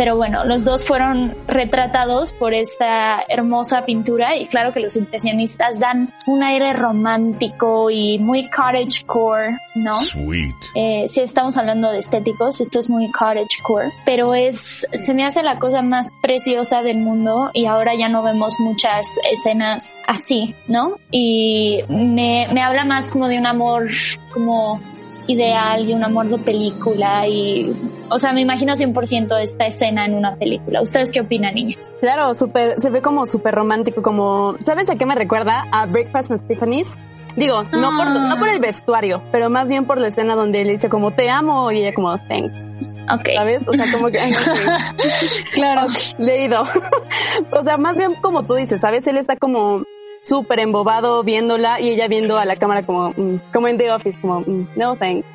pero 0.00 0.16
bueno, 0.16 0.46
los 0.46 0.64
dos 0.64 0.86
fueron 0.86 1.36
retratados 1.46 2.32
por 2.32 2.54
esta 2.54 3.22
hermosa 3.28 3.84
pintura 3.84 4.34
y 4.34 4.46
claro 4.46 4.72
que 4.72 4.80
los 4.80 4.96
impresionistas 4.96 5.78
dan 5.78 6.08
un 6.26 6.42
aire 6.42 6.72
romántico 6.72 7.90
y 7.90 8.18
muy 8.18 8.48
cottagecore, 8.48 9.58
¿no? 9.74 10.00
Sweet. 10.00 10.54
Eh, 10.74 11.04
si 11.06 11.20
estamos 11.20 11.58
hablando 11.58 11.90
de 11.90 11.98
estéticos, 11.98 12.62
esto 12.62 12.78
es 12.78 12.88
muy 12.88 13.10
cottagecore, 13.10 13.90
pero 14.06 14.34
es, 14.34 14.86
se 14.90 15.12
me 15.12 15.26
hace 15.26 15.42
la 15.42 15.58
cosa 15.58 15.82
más 15.82 16.10
preciosa 16.22 16.80
del 16.80 16.96
mundo 16.96 17.50
y 17.52 17.66
ahora 17.66 17.94
ya 17.94 18.08
no 18.08 18.22
vemos 18.22 18.54
muchas 18.58 19.06
escenas 19.30 19.90
así, 20.06 20.54
¿no? 20.66 20.96
Y 21.10 21.80
me, 21.90 22.48
me 22.54 22.62
habla 22.62 22.86
más 22.86 23.08
como 23.08 23.28
de 23.28 23.38
un 23.38 23.46
amor 23.46 23.88
como 24.32 24.80
ideal 25.30 25.88
y 25.88 25.92
un 25.92 26.04
amor 26.04 26.28
de 26.28 26.38
película 26.38 27.26
y, 27.26 27.72
o 28.10 28.18
sea, 28.18 28.32
me 28.32 28.40
imagino 28.40 28.74
100% 28.74 29.40
esta 29.40 29.66
escena 29.66 30.04
en 30.04 30.14
una 30.14 30.36
película. 30.36 30.82
¿Ustedes 30.82 31.10
qué 31.10 31.20
opinan, 31.20 31.54
niñas? 31.54 31.90
Claro, 32.00 32.34
súper, 32.34 32.80
se 32.80 32.90
ve 32.90 33.02
como 33.02 33.26
súper 33.26 33.54
romántico, 33.54 34.02
como, 34.02 34.56
¿sabes 34.64 34.88
a 34.90 34.96
qué 34.96 35.06
me 35.06 35.14
recuerda? 35.14 35.64
A 35.72 35.86
Breakfast 35.86 36.30
at 36.30 36.40
Tiffany's. 36.48 36.98
Digo, 37.36 37.62
no, 37.62 37.96
por, 37.96 38.06
no 38.10 38.36
por 38.38 38.48
el 38.48 38.58
vestuario, 38.58 39.22
pero 39.30 39.50
más 39.50 39.68
bien 39.68 39.86
por 39.86 39.98
la 39.98 40.08
escena 40.08 40.34
donde 40.34 40.62
él 40.62 40.68
dice 40.68 40.88
como 40.88 41.12
te 41.12 41.30
amo 41.30 41.70
y 41.70 41.78
ella 41.78 41.94
como 41.94 42.18
thanks. 42.18 42.52
Ok. 43.12 43.28
¿Sabes? 43.34 43.62
O 43.66 43.72
sea, 43.72 43.90
como 43.92 44.08
que... 44.08 44.18
ay. 44.20 44.32
Claro. 45.52 45.88
Leído. 46.18 46.64
o 47.52 47.62
sea, 47.62 47.76
más 47.76 47.96
bien 47.96 48.14
como 48.16 48.42
tú 48.44 48.54
dices, 48.54 48.80
¿sabes? 48.80 49.06
Él 49.06 49.16
está 49.16 49.36
como 49.36 49.82
súper 50.22 50.60
embobado 50.60 51.22
viéndola 51.22 51.80
y 51.80 51.90
ella 51.90 52.08
viendo 52.08 52.38
a 52.38 52.44
la 52.44 52.56
cámara 52.56 52.82
como, 52.84 53.10
mm, 53.10 53.40
como 53.52 53.68
en 53.68 53.78
The 53.78 53.92
Office, 53.92 54.20
como, 54.20 54.40
mm, 54.40 54.68
no 54.76 54.96
thanks. 54.96 55.26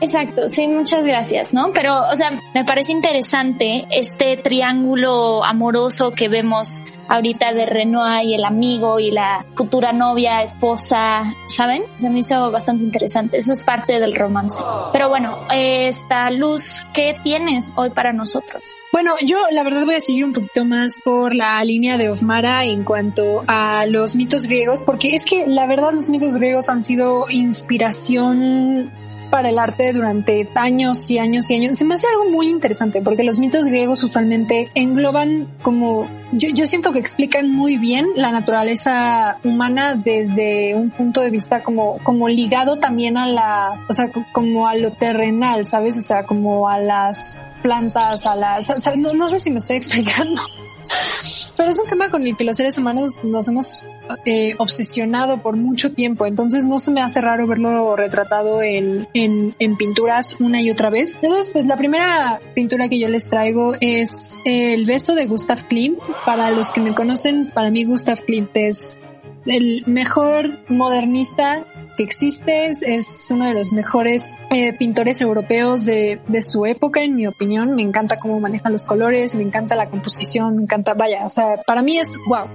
Exacto, 0.00 0.48
sí, 0.48 0.68
muchas 0.68 1.04
gracias, 1.04 1.52
¿no? 1.52 1.72
Pero, 1.74 2.08
o 2.08 2.14
sea, 2.14 2.30
me 2.54 2.64
parece 2.64 2.92
interesante 2.92 3.84
este 3.90 4.36
triángulo 4.36 5.44
amoroso 5.44 6.12
que 6.12 6.28
vemos 6.28 6.82
ahorita 7.08 7.52
de 7.52 7.66
Renoir 7.66 8.24
y 8.24 8.34
el 8.34 8.44
amigo 8.44 9.00
y 9.00 9.10
la 9.10 9.44
futura 9.56 9.92
novia, 9.92 10.42
esposa, 10.42 11.34
¿saben? 11.48 11.82
Se 11.96 12.10
me 12.10 12.20
hizo 12.20 12.50
bastante 12.52 12.84
interesante, 12.84 13.38
eso 13.38 13.52
es 13.52 13.62
parte 13.62 13.98
del 13.98 14.14
romance. 14.14 14.62
Pero 14.92 15.08
bueno, 15.08 15.38
esta 15.50 16.30
luz, 16.30 16.86
¿qué 16.94 17.16
tienes 17.24 17.72
hoy 17.74 17.90
para 17.90 18.12
nosotros? 18.12 18.62
Bueno, 18.92 19.12
yo 19.24 19.36
la 19.52 19.62
verdad 19.62 19.84
voy 19.84 19.96
a 19.96 20.00
seguir 20.00 20.24
un 20.24 20.32
poquito 20.32 20.64
más 20.64 20.98
por 21.04 21.34
la 21.34 21.62
línea 21.62 21.98
de 21.98 22.08
Ofmara 22.08 22.64
en 22.64 22.84
cuanto 22.84 23.44
a 23.46 23.84
los 23.86 24.16
mitos 24.16 24.46
griegos, 24.46 24.82
porque 24.82 25.14
es 25.14 25.24
que 25.24 25.46
la 25.46 25.66
verdad 25.66 25.92
los 25.92 26.08
mitos 26.08 26.34
griegos 26.36 26.68
han 26.68 26.82
sido 26.82 27.26
inspiración 27.30 28.90
para 29.30 29.50
el 29.50 29.58
arte 29.58 29.92
durante 29.92 30.48
años 30.54 31.10
y 31.10 31.18
años 31.18 31.50
y 31.50 31.54
años. 31.56 31.76
Se 31.76 31.84
me 31.84 31.94
hace 31.96 32.06
algo 32.08 32.30
muy 32.30 32.48
interesante 32.48 33.02
porque 33.02 33.24
los 33.24 33.38
mitos 33.38 33.66
griegos 33.66 34.02
usualmente 34.02 34.70
engloban 34.74 35.46
como 35.60 36.08
yo, 36.32 36.48
yo 36.54 36.66
siento 36.66 36.92
que 36.92 36.98
explican 36.98 37.52
muy 37.52 37.76
bien 37.76 38.06
la 38.16 38.32
naturaleza 38.32 39.36
humana 39.44 39.96
desde 39.96 40.74
un 40.74 40.88
punto 40.88 41.20
de 41.20 41.28
vista 41.30 41.62
como, 41.62 41.98
como 42.02 42.26
ligado 42.30 42.78
también 42.78 43.18
a 43.18 43.26
la, 43.26 43.84
o 43.86 43.92
sea, 43.92 44.10
co- 44.10 44.24
como 44.32 44.66
a 44.66 44.74
lo 44.74 44.92
terrenal, 44.92 45.66
¿sabes? 45.66 45.98
O 45.98 46.00
sea, 46.00 46.22
como 46.24 46.68
a 46.70 46.78
las 46.78 47.38
plantas, 47.58 48.24
a 48.26 48.34
las, 48.34 48.68
no, 48.96 49.12
no 49.14 49.28
sé 49.28 49.38
si 49.38 49.50
me 49.50 49.58
estoy 49.58 49.76
explicando. 49.76 50.42
Pero 51.56 51.70
es 51.70 51.78
un 51.78 51.86
tema 51.86 52.08
con 52.08 52.26
el 52.26 52.36
que 52.36 52.44
los 52.44 52.56
seres 52.56 52.78
humanos 52.78 53.12
nos 53.22 53.48
hemos 53.48 53.82
eh, 54.24 54.54
obsesionado 54.58 55.42
por 55.42 55.56
mucho 55.56 55.92
tiempo, 55.92 56.24
entonces 56.24 56.64
no 56.64 56.78
se 56.78 56.90
me 56.90 57.02
hace 57.02 57.20
raro 57.20 57.46
verlo 57.46 57.96
retratado 57.96 58.62
en, 58.62 59.08
en, 59.12 59.54
en 59.58 59.76
pinturas 59.76 60.36
una 60.40 60.62
y 60.62 60.70
otra 60.70 60.88
vez. 60.88 61.16
Entonces, 61.16 61.50
pues 61.52 61.66
la 61.66 61.76
primera 61.76 62.40
pintura 62.54 62.88
que 62.88 62.98
yo 62.98 63.08
les 63.08 63.28
traigo 63.28 63.74
es 63.80 64.34
El 64.44 64.86
beso 64.86 65.14
de 65.14 65.26
Gustav 65.26 65.66
Klimt. 65.66 66.02
Para 66.24 66.50
los 66.52 66.72
que 66.72 66.80
me 66.80 66.94
conocen, 66.94 67.50
para 67.52 67.70
mí 67.70 67.84
Gustav 67.84 68.20
Klimt 68.22 68.56
es 68.56 68.98
el 69.46 69.82
mejor 69.86 70.58
modernista 70.68 71.64
que 71.98 72.04
existe, 72.04 72.66
es, 72.66 73.08
uno 73.32 73.44
de 73.44 73.54
los 73.54 73.72
mejores 73.72 74.38
eh, 74.50 74.72
pintores 74.72 75.20
europeos 75.20 75.84
de, 75.84 76.20
de 76.28 76.42
su 76.42 76.64
época, 76.64 77.02
en 77.02 77.16
mi 77.16 77.26
opinión. 77.26 77.74
Me 77.74 77.82
encanta 77.82 78.20
cómo 78.20 78.38
maneja 78.38 78.70
los 78.70 78.86
colores, 78.86 79.34
me 79.34 79.42
encanta 79.42 79.74
la 79.74 79.90
composición, 79.90 80.54
me 80.54 80.62
encanta, 80.62 80.94
vaya, 80.94 81.26
o 81.26 81.30
sea, 81.30 81.60
para 81.66 81.82
mí 81.82 81.98
es 81.98 82.06
wow. 82.28 82.46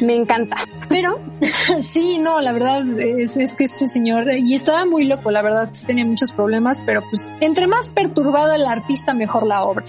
Me 0.00 0.14
encanta. 0.14 0.56
Pero 0.88 1.20
sí, 1.82 2.18
no, 2.18 2.40
la 2.40 2.52
verdad 2.52 2.84
es, 2.98 3.36
es 3.36 3.56
que 3.56 3.64
este 3.64 3.86
señor, 3.86 4.26
y 4.32 4.54
estaba 4.54 4.84
muy 4.84 5.04
loco, 5.04 5.30
la 5.30 5.42
verdad, 5.42 5.70
tenía 5.86 6.04
muchos 6.04 6.32
problemas, 6.32 6.80
pero 6.84 7.02
pues 7.08 7.30
entre 7.40 7.66
más 7.66 7.88
perturbado 7.88 8.54
el 8.54 8.66
artista, 8.66 9.14
mejor 9.14 9.46
la 9.46 9.64
obra. 9.64 9.84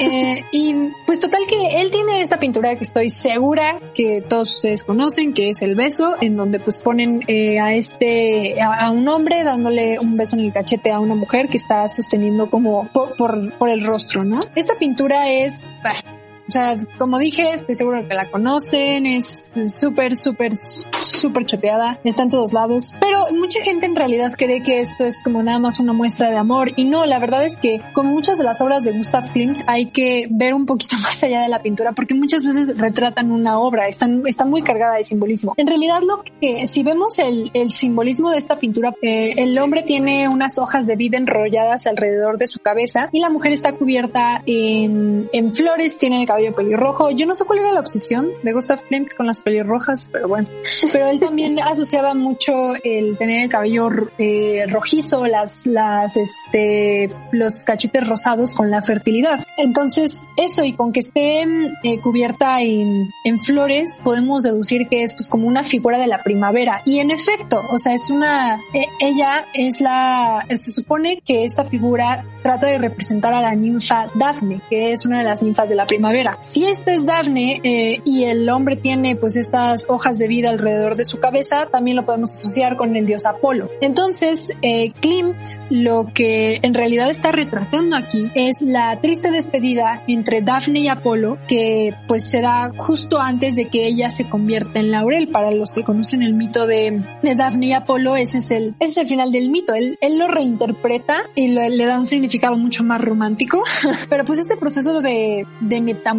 Eh, 0.00 0.44
y 0.52 0.74
pues 1.06 1.20
total 1.20 1.42
que 1.48 1.80
él 1.80 1.90
tiene 1.90 2.20
esta 2.20 2.38
pintura 2.38 2.74
que 2.76 2.84
estoy 2.84 3.10
segura 3.10 3.78
que 3.94 4.22
todos 4.22 4.56
ustedes 4.56 4.82
conocen, 4.82 5.32
que 5.32 5.50
es 5.50 5.62
El 5.62 5.74
beso, 5.74 6.16
en 6.20 6.36
donde 6.36 6.58
pues 6.58 6.82
ponen 6.82 7.22
eh, 7.26 7.58
a 7.60 7.74
este, 7.74 8.60
a, 8.60 8.86
a 8.86 8.90
un 8.90 9.06
hombre 9.08 9.42
dándole 9.42 9.98
un 9.98 10.16
beso 10.16 10.36
en 10.36 10.44
el 10.44 10.52
cachete 10.52 10.92
a 10.92 11.00
una 11.00 11.14
mujer 11.14 11.48
que 11.48 11.56
está 11.56 11.88
sosteniendo 11.88 12.50
como 12.50 12.88
por, 12.88 13.16
por, 13.16 13.52
por 13.54 13.68
el 13.68 13.84
rostro, 13.84 14.24
¿no? 14.24 14.40
Esta 14.54 14.74
pintura 14.74 15.28
es, 15.28 15.54
bah, 15.82 16.13
sea, 16.54 16.76
como 16.98 17.18
dije, 17.18 17.52
estoy 17.52 17.74
seguro 17.74 18.06
que 18.06 18.14
la 18.14 18.30
conocen, 18.30 19.06
es 19.06 19.52
súper, 19.66 20.16
súper, 20.16 20.52
súper 20.56 21.46
choteada, 21.46 21.98
está 22.04 22.22
en 22.22 22.30
todos 22.30 22.52
lados, 22.52 22.94
pero 23.00 23.26
mucha 23.32 23.60
gente 23.62 23.86
en 23.86 23.96
realidad 23.96 24.32
cree 24.36 24.62
que 24.62 24.80
esto 24.80 25.04
es 25.04 25.22
como 25.22 25.42
nada 25.42 25.58
más 25.58 25.80
una 25.80 25.92
muestra 25.92 26.30
de 26.30 26.36
amor 26.36 26.72
y 26.76 26.84
no, 26.84 27.06
la 27.06 27.18
verdad 27.18 27.44
es 27.44 27.56
que 27.56 27.80
como 27.92 28.10
muchas 28.10 28.38
de 28.38 28.44
las 28.44 28.60
obras 28.60 28.84
de 28.84 28.92
Gustav 28.92 29.30
Klimt 29.32 29.62
hay 29.66 29.86
que 29.86 30.28
ver 30.30 30.54
un 30.54 30.66
poquito 30.66 30.96
más 31.02 31.22
allá 31.22 31.42
de 31.42 31.48
la 31.48 31.62
pintura 31.62 31.92
porque 31.92 32.14
muchas 32.14 32.44
veces 32.44 32.78
retratan 32.78 33.32
una 33.32 33.58
obra, 33.58 33.88
están, 33.88 34.22
está 34.26 34.44
muy 34.44 34.62
cargada 34.62 34.96
de 34.96 35.04
simbolismo. 35.04 35.54
En 35.56 35.66
realidad 35.66 36.00
lo 36.02 36.22
que, 36.40 36.66
si 36.66 36.82
vemos 36.82 37.18
el, 37.18 37.50
el 37.54 37.72
simbolismo 37.72 38.30
de 38.30 38.38
esta 38.38 38.58
pintura, 38.58 38.94
eh, 39.02 39.34
el 39.38 39.58
hombre 39.58 39.82
tiene 39.82 40.28
unas 40.28 40.58
hojas 40.58 40.86
de 40.86 40.96
vida 40.96 41.18
enrolladas 41.18 41.86
alrededor 41.86 42.38
de 42.38 42.46
su 42.46 42.60
cabeza 42.60 43.08
y 43.12 43.20
la 43.20 43.30
mujer 43.30 43.52
está 43.52 43.72
cubierta 43.72 44.42
en, 44.46 45.28
en 45.32 45.52
flores, 45.52 45.98
tiene 45.98 46.20
el 46.20 46.26
cabello 46.26 46.43
pelirrojo. 46.52 47.10
Yo 47.10 47.26
no 47.26 47.34
sé 47.34 47.44
cuál 47.44 47.60
era 47.60 47.72
la 47.72 47.80
obsesión 47.80 48.28
de 48.42 48.52
Gustav 48.52 48.82
Klimt 48.82 49.14
con 49.14 49.26
las 49.26 49.40
pelirrojas, 49.40 50.08
pero 50.12 50.28
bueno. 50.28 50.48
Pero 50.92 51.06
él 51.06 51.20
también 51.20 51.58
asociaba 51.64 52.14
mucho 52.14 52.52
el 52.82 53.16
tener 53.18 53.44
el 53.44 53.48
cabello 53.48 53.88
eh, 54.18 54.66
rojizo, 54.68 55.26
las, 55.26 55.66
las, 55.66 56.16
este, 56.16 57.10
los 57.32 57.64
cachetes 57.64 58.08
rosados 58.08 58.54
con 58.54 58.70
la 58.70 58.82
fertilidad. 58.82 59.44
Entonces, 59.56 60.26
eso 60.36 60.64
y 60.64 60.74
con 60.74 60.92
que 60.92 61.00
esté 61.00 61.42
eh, 61.42 62.00
cubierta 62.00 62.62
en, 62.62 63.10
en 63.24 63.38
flores, 63.38 63.96
podemos 64.02 64.42
deducir 64.42 64.88
que 64.88 65.02
es 65.02 65.12
pues 65.12 65.28
como 65.28 65.46
una 65.46 65.64
figura 65.64 65.98
de 65.98 66.06
la 66.06 66.22
primavera. 66.22 66.82
Y 66.84 66.98
en 66.98 67.10
efecto, 67.10 67.60
o 67.70 67.78
sea, 67.78 67.94
es 67.94 68.10
una, 68.10 68.60
eh, 68.72 68.86
ella 69.00 69.46
es 69.54 69.80
la, 69.80 70.44
se 70.48 70.72
supone 70.72 71.20
que 71.24 71.44
esta 71.44 71.64
figura 71.64 72.24
trata 72.42 72.66
de 72.66 72.78
representar 72.78 73.32
a 73.32 73.40
la 73.40 73.54
ninfa 73.54 74.10
Daphne, 74.14 74.60
que 74.68 74.92
es 74.92 75.06
una 75.06 75.18
de 75.18 75.24
las 75.24 75.42
ninfas 75.42 75.68
de 75.68 75.74
la 75.74 75.86
primavera. 75.86 76.23
Si 76.40 76.64
esta 76.64 76.92
es 76.92 77.06
Daphne 77.06 77.60
eh, 77.62 78.00
y 78.04 78.24
el 78.24 78.48
hombre 78.48 78.76
tiene 78.76 79.16
pues 79.16 79.36
estas 79.36 79.86
hojas 79.88 80.18
de 80.18 80.28
vida 80.28 80.50
alrededor 80.50 80.96
de 80.96 81.04
su 81.04 81.18
cabeza, 81.20 81.66
también 81.70 81.96
lo 81.96 82.04
podemos 82.04 82.32
asociar 82.32 82.76
con 82.76 82.96
el 82.96 83.06
dios 83.06 83.24
Apolo. 83.26 83.68
Entonces, 83.80 84.50
eh, 84.62 84.92
Klimt 85.00 85.36
lo 85.70 86.06
que 86.14 86.60
en 86.62 86.74
realidad 86.74 87.10
está 87.10 87.32
retratando 87.32 87.96
aquí 87.96 88.30
es 88.34 88.60
la 88.60 89.00
triste 89.00 89.30
despedida 89.30 90.02
entre 90.06 90.40
Daphne 90.40 90.80
y 90.80 90.88
Apolo, 90.88 91.38
que 91.48 91.94
pues 92.06 92.30
se 92.30 92.40
da 92.40 92.70
justo 92.76 93.20
antes 93.20 93.56
de 93.56 93.66
que 93.68 93.86
ella 93.86 94.10
se 94.10 94.28
convierta 94.28 94.80
en 94.80 94.90
laurel. 94.90 95.28
Para 95.28 95.50
los 95.50 95.72
que 95.72 95.82
conocen 95.84 96.22
el 96.22 96.34
mito 96.34 96.66
de, 96.66 97.02
de 97.22 97.34
Daphne 97.34 97.66
y 97.66 97.72
Apolo, 97.72 98.16
ese 98.16 98.38
es 98.38 98.50
el, 98.50 98.74
ese 98.80 98.92
es 98.92 98.96
el 98.98 99.06
final 99.08 99.32
del 99.32 99.50
mito. 99.50 99.74
Él, 99.74 99.98
él 100.00 100.18
lo 100.18 100.28
reinterpreta 100.28 101.22
y 101.34 101.48
lo- 101.48 101.68
le 101.68 101.84
da 101.86 101.98
un 101.98 102.06
significado 102.06 102.56
mucho 102.58 102.84
más 102.84 103.00
romántico. 103.00 103.62
Pero 104.08 104.24
pues 104.24 104.38
este 104.38 104.56
proceso 104.56 105.00
de, 105.00 105.46
de 105.60 105.80
metamorfosis 105.80 106.13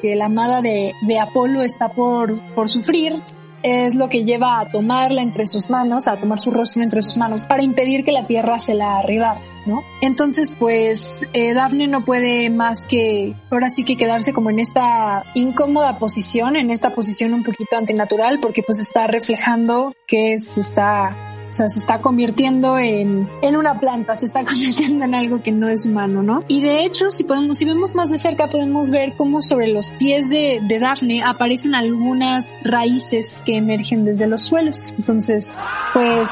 que 0.00 0.16
la 0.16 0.26
amada 0.26 0.62
de, 0.62 0.92
Apolo 1.20 1.62
está 1.62 1.90
por, 1.90 2.38
sufrir 2.66 3.22
es 3.62 3.94
lo 3.94 4.08
que 4.08 4.24
lleva 4.24 4.58
a 4.58 4.70
tomarla 4.70 5.22
entre 5.22 5.46
sus 5.46 5.70
manos, 5.70 6.08
a 6.08 6.16
tomar 6.16 6.40
su 6.40 6.50
rostro 6.50 6.82
entre 6.82 7.00
sus 7.00 7.16
manos 7.16 7.46
para 7.46 7.62
impedir 7.62 8.04
que 8.04 8.10
la 8.10 8.26
tierra 8.26 8.58
se 8.58 8.74
la 8.74 8.98
arribara, 8.98 9.40
¿no? 9.66 9.84
Entonces, 10.00 10.56
pues, 10.58 11.28
eh, 11.32 11.54
Daphne 11.54 11.86
no 11.86 12.04
puede 12.04 12.50
más 12.50 12.78
que, 12.88 13.34
ahora 13.50 13.70
sí 13.70 13.84
que 13.84 13.96
quedarse 13.96 14.32
como 14.32 14.50
en 14.50 14.58
esta 14.58 15.22
incómoda 15.34 16.00
posición, 16.00 16.56
en 16.56 16.70
esta 16.72 16.92
posición 16.92 17.34
un 17.34 17.44
poquito 17.44 17.76
antinatural, 17.76 18.40
porque 18.40 18.64
pues 18.64 18.80
está 18.80 19.06
reflejando 19.06 19.94
que 20.08 20.40
se 20.40 20.60
está 20.60 21.31
o 21.52 21.54
sea, 21.54 21.68
se 21.68 21.80
está 21.80 22.00
convirtiendo 22.00 22.78
en, 22.78 23.28
en 23.42 23.56
una 23.56 23.78
planta, 23.78 24.16
se 24.16 24.24
está 24.24 24.42
convirtiendo 24.46 25.04
en 25.04 25.14
algo 25.14 25.42
que 25.42 25.52
no 25.52 25.68
es 25.68 25.84
humano, 25.84 26.22
¿no? 26.22 26.42
Y 26.48 26.62
de 26.62 26.84
hecho, 26.84 27.10
si 27.10 27.24
podemos, 27.24 27.58
si 27.58 27.66
vemos 27.66 27.94
más 27.94 28.08
de 28.08 28.16
cerca, 28.16 28.46
podemos 28.46 28.90
ver 28.90 29.12
cómo 29.18 29.42
sobre 29.42 29.68
los 29.68 29.90
pies 29.90 30.30
de, 30.30 30.60
de 30.62 30.78
Daphne 30.78 31.22
aparecen 31.22 31.74
algunas 31.74 32.54
raíces 32.64 33.42
que 33.44 33.56
emergen 33.56 34.04
desde 34.06 34.26
los 34.26 34.40
suelos. 34.42 34.94
Entonces, 34.96 35.50
pues 35.92 36.30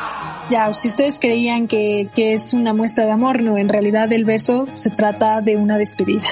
ya, 0.48 0.72
si 0.72 0.88
ustedes 0.88 1.18
creían 1.20 1.68
que, 1.68 2.08
que 2.14 2.32
es 2.32 2.54
una 2.54 2.72
muestra 2.72 3.04
de 3.04 3.10
amor, 3.10 3.42
no, 3.42 3.58
en 3.58 3.68
realidad 3.68 4.10
el 4.12 4.24
beso 4.24 4.66
se 4.72 4.88
trata 4.88 5.42
de 5.42 5.56
una 5.58 5.76
despedida. 5.76 6.22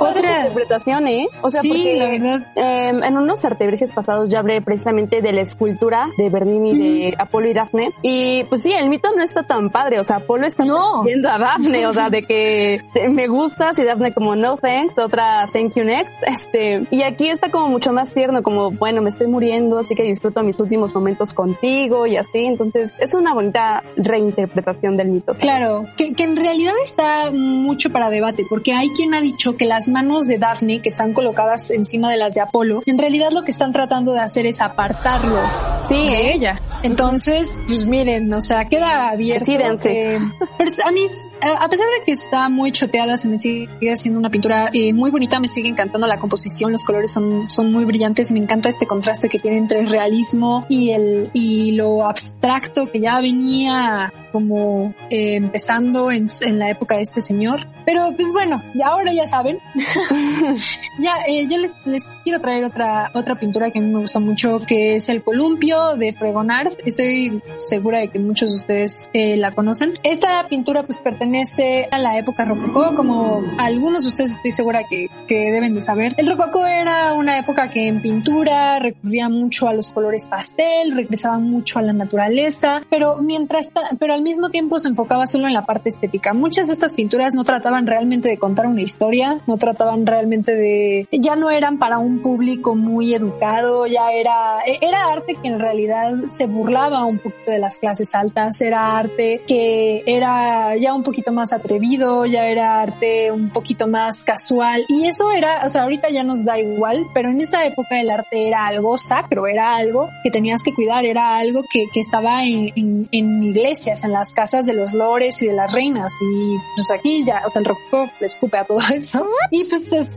Otra 0.00 0.38
interpretación, 0.38 1.06
¿eh? 1.06 1.28
O 1.42 1.50
sea, 1.50 1.62
sí, 1.62 1.68
porque 1.68 1.96
la 1.96 2.08
verdad. 2.08 2.46
eh, 2.56 2.90
en 3.04 3.16
unos 3.16 3.44
artebrijes 3.44 3.92
pasados 3.92 4.30
ya 4.30 4.40
hablé 4.40 4.60
precisamente 4.62 5.22
de 5.22 5.32
la 5.32 5.42
escultura 5.42 6.08
de 6.18 6.28
Bernini 6.28 6.72
de 6.74 7.14
Apolo 7.18 7.48
y 7.48 7.52
Dafne. 7.52 7.92
Y 8.02 8.31
pues 8.48 8.62
sí, 8.62 8.72
el 8.72 8.88
mito 8.88 9.08
no 9.16 9.22
está 9.22 9.42
tan 9.42 9.70
padre. 9.70 10.00
O 10.00 10.04
sea, 10.04 10.16
Apolo 10.16 10.46
está 10.46 10.64
No. 10.64 11.02
viendo 11.02 11.28
a 11.28 11.38
Dafne, 11.38 11.86
o 11.86 11.92
sea, 11.92 12.10
de 12.10 12.22
que 12.22 12.80
me 13.10 13.26
gustas 13.28 13.78
y 13.78 13.84
Dafne 13.84 14.12
como 14.12 14.34
no 14.36 14.56
thanks, 14.56 14.96
otra 14.98 15.48
thank 15.52 15.74
you 15.74 15.84
next. 15.84 16.12
Este, 16.26 16.86
y 16.90 17.02
aquí 17.02 17.28
está 17.28 17.50
como 17.50 17.68
mucho 17.68 17.92
más 17.92 18.12
tierno, 18.12 18.42
como 18.42 18.70
bueno, 18.70 19.02
me 19.02 19.10
estoy 19.10 19.26
muriendo, 19.26 19.78
así 19.78 19.94
que 19.94 20.02
disfruto 20.02 20.42
mis 20.42 20.58
últimos 20.60 20.94
momentos 20.94 21.32
contigo 21.34 22.06
y 22.06 22.16
así. 22.16 22.44
Entonces, 22.46 22.92
es 22.98 23.14
una 23.14 23.34
bonita 23.34 23.82
reinterpretación 23.96 24.96
del 24.96 25.08
mito. 25.08 25.34
¿sabes? 25.34 25.42
Claro, 25.42 25.84
que, 25.96 26.14
que 26.14 26.24
en 26.24 26.36
realidad 26.36 26.72
está 26.82 27.30
mucho 27.32 27.90
para 27.90 28.10
debate, 28.10 28.44
porque 28.48 28.72
hay 28.72 28.88
quien 28.90 29.14
ha 29.14 29.20
dicho 29.20 29.56
que 29.56 29.64
las 29.66 29.88
manos 29.88 30.26
de 30.26 30.38
Daphne, 30.38 30.80
que 30.80 30.88
están 30.88 31.12
colocadas 31.12 31.70
encima 31.70 32.10
de 32.10 32.16
las 32.16 32.34
de 32.34 32.40
Apolo, 32.40 32.82
en 32.86 32.98
realidad 32.98 33.30
lo 33.32 33.42
que 33.44 33.50
están 33.50 33.72
tratando 33.72 34.12
de 34.12 34.20
hacer 34.20 34.46
es 34.46 34.60
apartarlo 34.60 35.40
Sí, 35.82 35.94
de 35.94 36.12
¿eh? 36.30 36.34
ella. 36.34 36.60
Entonces, 36.82 37.58
pues 37.66 37.84
miren, 37.86 38.21
o 38.30 38.40
sea, 38.40 38.66
queda 38.66 39.10
abierto. 39.10 39.44
Decídense. 39.44 40.16
a 40.16 40.90
mí, 40.92 41.00
a 41.40 41.68
pesar 41.68 41.86
de 41.98 42.04
que 42.04 42.12
está 42.12 42.48
muy 42.48 42.72
choteada, 42.72 43.16
se 43.16 43.28
me 43.28 43.38
sigue 43.38 43.68
haciendo 43.92 44.18
una 44.18 44.30
pintura 44.30 44.70
eh, 44.72 44.92
muy 44.92 45.10
bonita, 45.10 45.40
me 45.40 45.48
sigue 45.48 45.68
encantando 45.68 46.06
la 46.06 46.18
composición, 46.18 46.72
los 46.72 46.84
colores 46.84 47.10
son, 47.10 47.48
son 47.50 47.72
muy 47.72 47.84
brillantes, 47.84 48.30
me 48.32 48.38
encanta 48.38 48.68
este 48.68 48.86
contraste 48.86 49.28
que 49.28 49.38
tiene 49.38 49.58
entre 49.58 49.80
el 49.80 49.88
realismo 49.88 50.66
y 50.68 50.90
el, 50.90 51.30
y 51.32 51.72
lo 51.72 52.04
abstracto 52.04 52.90
que 52.90 53.00
ya 53.00 53.20
venía 53.20 54.12
como 54.32 54.94
eh, 55.10 55.36
empezando 55.36 56.10
en, 56.10 56.26
en 56.40 56.58
la 56.58 56.70
época 56.70 56.96
de 56.96 57.02
este 57.02 57.20
señor. 57.20 57.66
Pero 57.84 58.12
pues 58.16 58.32
bueno, 58.32 58.62
ahora 58.84 59.12
ya 59.12 59.26
saben. 59.26 59.58
ya, 60.98 61.16
eh, 61.26 61.46
yo 61.48 61.58
les, 61.58 61.74
les 61.84 62.02
quiero 62.22 62.40
traer 62.40 62.64
otra, 62.64 63.10
otra 63.14 63.34
pintura 63.34 63.70
que 63.70 63.78
a 63.78 63.82
mí 63.82 63.92
me 63.92 64.00
gusta 64.00 64.20
mucho, 64.20 64.60
que 64.60 64.96
es 64.96 65.08
el 65.08 65.22
columpio 65.22 65.96
de 65.96 66.12
Fregonard. 66.12 66.72
Estoy 66.84 67.42
segura 67.58 67.98
de 67.98 68.08
que 68.08 68.18
muchos 68.18 68.50
de 68.50 68.56
ustedes 68.56 69.08
eh, 69.12 69.36
la 69.36 69.52
conocen. 69.52 69.98
Esta 70.02 70.46
pintura 70.48 70.82
pues 70.84 70.98
pertenece 70.98 71.88
a 71.90 71.98
la 71.98 72.18
época 72.18 72.44
rococó, 72.44 72.94
como 72.94 73.42
algunos 73.58 74.04
de 74.04 74.08
ustedes 74.08 74.32
estoy 74.32 74.52
segura 74.52 74.84
que, 74.84 75.08
que 75.26 75.50
deben 75.50 75.74
de 75.74 75.82
saber. 75.82 76.14
El 76.16 76.26
rococó 76.26 76.66
era 76.66 77.14
una 77.14 77.38
época 77.38 77.68
que 77.68 77.88
en 77.88 78.00
pintura 78.00 78.78
recurría 78.78 79.28
mucho 79.28 79.68
a 79.68 79.72
los 79.72 79.92
colores 79.92 80.28
pastel, 80.28 80.92
regresaba 80.94 81.38
mucho 81.38 81.78
a 81.78 81.82
la 81.82 81.92
naturaleza, 81.92 82.82
pero 82.90 83.18
mientras, 83.18 83.70
pero 83.98 84.14
al 84.14 84.22
mismo 84.22 84.50
tiempo 84.50 84.78
se 84.78 84.88
enfocaba 84.88 85.26
solo 85.26 85.46
en 85.46 85.54
la 85.54 85.64
parte 85.64 85.88
estética. 85.88 86.34
Muchas 86.34 86.66
de 86.66 86.72
estas 86.72 86.94
pinturas 86.94 87.34
no 87.34 87.44
trataban 87.44 87.86
realmente 87.86 88.28
de 88.28 88.38
contar 88.38 88.66
una 88.66 88.82
historia, 88.82 89.38
no 89.46 89.56
trataban 89.56 90.06
realmente 90.06 90.54
de, 90.54 91.08
ya 91.12 91.36
no 91.36 91.50
eran 91.50 91.78
para 91.78 91.98
un 91.98 92.11
público 92.20 92.74
muy 92.74 93.14
educado, 93.14 93.86
ya 93.86 94.12
era, 94.12 94.60
e- 94.66 94.78
era 94.80 95.12
arte 95.12 95.36
que 95.40 95.48
en 95.48 95.58
realidad 95.58 96.12
se 96.28 96.46
burlaba 96.46 97.04
un 97.06 97.18
poquito 97.18 97.50
de 97.50 97.58
las 97.58 97.78
clases 97.78 98.14
altas, 98.14 98.60
era 98.60 98.96
arte 98.98 99.42
que 99.46 100.02
era 100.06 100.76
ya 100.76 100.94
un 100.94 101.02
poquito 101.02 101.32
más 101.32 101.52
atrevido, 101.52 102.26
ya 102.26 102.46
era 102.46 102.80
arte 102.80 103.30
un 103.30 103.50
poquito 103.50 103.86
más 103.86 104.24
casual 104.24 104.84
y 104.88 105.06
eso 105.06 105.30
era, 105.32 105.62
o 105.64 105.70
sea, 105.70 105.82
ahorita 105.82 106.10
ya 106.10 106.24
nos 106.24 106.44
da 106.44 106.58
igual, 106.58 107.06
pero 107.14 107.30
en 107.30 107.40
esa 107.40 107.64
época 107.64 108.00
el 108.00 108.10
arte 108.10 108.48
era 108.48 108.66
algo 108.66 108.98
sacro, 108.98 109.46
era 109.46 109.74
algo 109.76 110.08
que 110.22 110.30
tenías 110.30 110.62
que 110.62 110.74
cuidar, 110.74 111.04
era 111.04 111.36
algo 111.36 111.62
que, 111.70 111.84
que 111.92 112.00
estaba 112.00 112.44
en 112.44 113.08
iglesias, 113.44 114.04
en 114.04 114.12
las 114.12 114.32
casas 114.32 114.66
de 114.66 114.74
los 114.74 114.92
lores 114.92 115.40
y 115.42 115.46
de 115.46 115.52
las 115.52 115.72
reinas 115.72 116.12
y 116.20 116.56
pues 116.74 116.90
aquí 116.90 117.24
ya, 117.24 117.42
o 117.46 117.50
sea, 117.50 117.60
el 117.60 117.66
rococó 117.66 118.10
le 118.20 118.26
escupe 118.26 118.58
a 118.58 118.64
todo 118.64 118.80
eso 118.94 119.26
y 119.50 119.64
pues 119.64 119.92
es, 119.92 120.10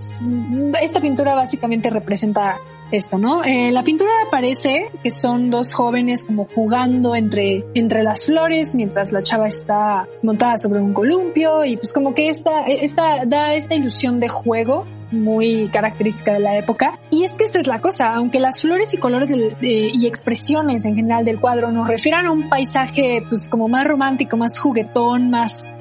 esta 0.82 1.02
pintura 1.02 1.36
básicamente 1.36 1.85
representa 1.90 2.58
esto, 2.92 3.18
¿no? 3.18 3.44
Eh, 3.44 3.72
la 3.72 3.84
pintura 3.84 4.12
parece 4.30 4.92
que 5.02 5.10
son 5.10 5.50
dos 5.50 5.74
jóvenes 5.74 6.24
como 6.24 6.48
jugando 6.54 7.16
entre, 7.16 7.66
entre 7.74 8.04
las 8.04 8.26
flores 8.26 8.76
mientras 8.76 9.12
la 9.12 9.24
chava 9.24 9.48
está 9.48 10.08
montada 10.22 10.58
sobre 10.58 10.82
un 10.82 10.94
columpio 10.94 11.66
y 11.66 11.78
pues 11.78 11.92
como 11.92 12.14
que 12.14 12.30
esta, 12.30 12.62
esta 12.68 13.26
da 13.26 13.56
esta 13.56 13.74
ilusión 13.74 14.20
de 14.20 14.30
juego 14.30 14.86
muy 15.12 15.70
característica 15.72 16.34
de 16.34 16.40
la 16.40 16.58
época. 16.58 17.00
Y 17.10 17.24
es 17.24 17.34
que 17.34 17.44
esta 17.44 17.60
es 17.60 17.68
la 17.68 17.80
cosa, 17.80 18.14
aunque 18.16 18.40
las 18.40 18.62
flores 18.62 18.94
y 18.94 18.98
colores 18.98 19.30
del- 19.30 19.56
de- 19.60 19.92
y 19.94 20.06
expresiones 20.08 20.84
en 20.86 20.96
general 20.96 21.24
del 21.26 21.40
cuadro 21.40 21.72
nos 21.72 21.88
refieran 21.88 22.26
a 22.28 22.32
un 22.32 22.50
paisaje 22.50 23.24
pues 23.30 23.48
como 23.50 23.68
más 23.68 23.86
romántico, 23.88 24.36
más 24.38 24.60
juguetón, 24.60 25.30
más 25.30 25.72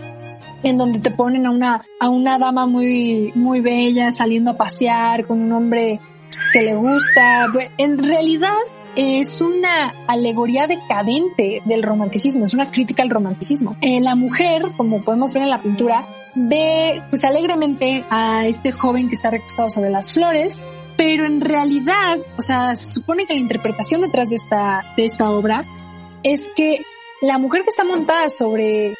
en 0.64 0.78
donde 0.78 0.98
te 0.98 1.10
ponen 1.10 1.46
a 1.46 1.50
una, 1.50 1.82
a 2.00 2.08
una 2.08 2.38
dama 2.38 2.66
muy, 2.66 3.32
muy 3.34 3.60
bella 3.60 4.10
saliendo 4.10 4.52
a 4.52 4.56
pasear 4.56 5.26
con 5.26 5.40
un 5.40 5.52
hombre 5.52 6.00
que 6.52 6.62
le 6.62 6.74
gusta. 6.74 7.46
En 7.78 7.98
realidad 7.98 8.56
es 8.96 9.40
una 9.40 9.94
alegoría 10.06 10.66
decadente 10.66 11.62
del 11.64 11.82
romanticismo, 11.82 12.44
es 12.44 12.54
una 12.54 12.70
crítica 12.70 13.02
al 13.02 13.10
romanticismo. 13.10 13.76
Eh, 13.80 14.00
la 14.00 14.14
mujer, 14.14 14.62
como 14.76 15.02
podemos 15.02 15.32
ver 15.32 15.42
en 15.44 15.50
la 15.50 15.60
pintura, 15.60 16.06
ve 16.34 17.00
pues 17.10 17.24
alegremente 17.24 18.04
a 18.10 18.46
este 18.46 18.72
joven 18.72 19.08
que 19.08 19.14
está 19.14 19.30
recostado 19.30 19.70
sobre 19.70 19.90
las 19.90 20.12
flores, 20.12 20.58
pero 20.96 21.26
en 21.26 21.40
realidad, 21.40 22.18
o 22.36 22.42
sea, 22.42 22.76
se 22.76 22.92
supone 22.92 23.26
que 23.26 23.34
la 23.34 23.40
interpretación 23.40 24.00
detrás 24.00 24.30
de 24.30 24.36
esta, 24.36 24.82
de 24.96 25.04
esta 25.04 25.30
obra 25.30 25.64
es 26.22 26.42
que 26.56 26.82
la 27.20 27.38
mujer 27.38 27.62
que 27.62 27.70
está 27.70 27.84
montada 27.84 28.28
sobre, 28.28 28.94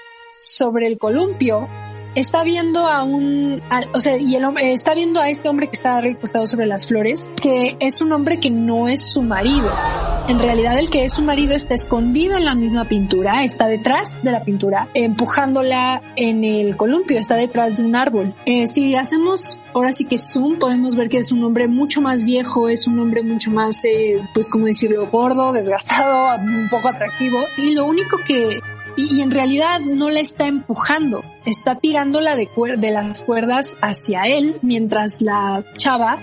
sobre 0.46 0.86
el 0.86 0.98
columpio 0.98 1.68
está 2.14 2.44
viendo 2.44 2.86
a 2.86 3.02
un, 3.02 3.60
a- 3.70 3.82
o 3.92 3.98
sea, 3.98 4.16
y 4.16 4.36
el 4.36 4.44
hombre 4.44 4.72
está 4.72 4.94
viendo 4.94 5.20
a 5.20 5.28
este 5.28 5.48
hombre 5.48 5.66
que 5.66 5.72
está 5.72 6.00
recostado 6.00 6.46
sobre 6.46 6.66
las 6.66 6.86
flores, 6.86 7.28
que 7.42 7.76
es 7.80 8.00
un 8.00 8.12
hombre 8.12 8.38
que 8.38 8.50
no 8.50 8.86
es 8.86 9.00
su 9.02 9.22
marido. 9.22 9.68
En 10.28 10.38
realidad 10.38 10.78
el 10.78 10.90
que 10.90 11.04
es 11.04 11.12
su 11.14 11.22
marido 11.22 11.54
está 11.56 11.74
escondido 11.74 12.36
en 12.36 12.44
la 12.44 12.54
misma 12.54 12.84
pintura, 12.84 13.42
está 13.44 13.66
detrás 13.66 14.22
de 14.22 14.30
la 14.30 14.44
pintura, 14.44 14.86
empujándola 14.94 16.02
en 16.16 16.44
el 16.44 16.76
columpio, 16.76 17.18
está 17.18 17.34
detrás 17.34 17.78
de 17.78 17.84
un 17.84 17.96
árbol. 17.96 18.32
Eh, 18.46 18.68
si 18.68 18.94
hacemos 18.94 19.58
ahora 19.74 19.92
sí 19.92 20.04
que 20.04 20.16
zoom, 20.18 20.58
podemos 20.60 20.94
ver 20.94 21.08
que 21.08 21.18
es 21.18 21.32
un 21.32 21.42
hombre 21.44 21.66
mucho 21.66 22.00
más 22.00 22.24
viejo, 22.24 22.68
es 22.68 22.86
un 22.86 22.98
hombre 23.00 23.22
mucho 23.24 23.50
más, 23.50 23.84
eh, 23.84 24.20
pues 24.32 24.48
como 24.48 24.66
decirlo, 24.66 25.08
gordo, 25.10 25.52
desgastado, 25.52 26.36
un 26.40 26.68
poco 26.70 26.88
atractivo. 26.88 27.38
Y 27.58 27.74
lo 27.74 27.84
único 27.86 28.16
que 28.26 28.60
y, 28.96 29.16
y 29.16 29.22
en 29.22 29.30
realidad 29.30 29.80
no 29.80 30.10
la 30.10 30.20
está 30.20 30.46
empujando, 30.46 31.22
está 31.44 31.76
tirándola 31.76 32.36
de, 32.36 32.48
de 32.78 32.90
las 32.90 33.24
cuerdas 33.24 33.74
hacia 33.82 34.22
él, 34.22 34.58
mientras 34.62 35.20
la 35.20 35.64
chava 35.76 36.18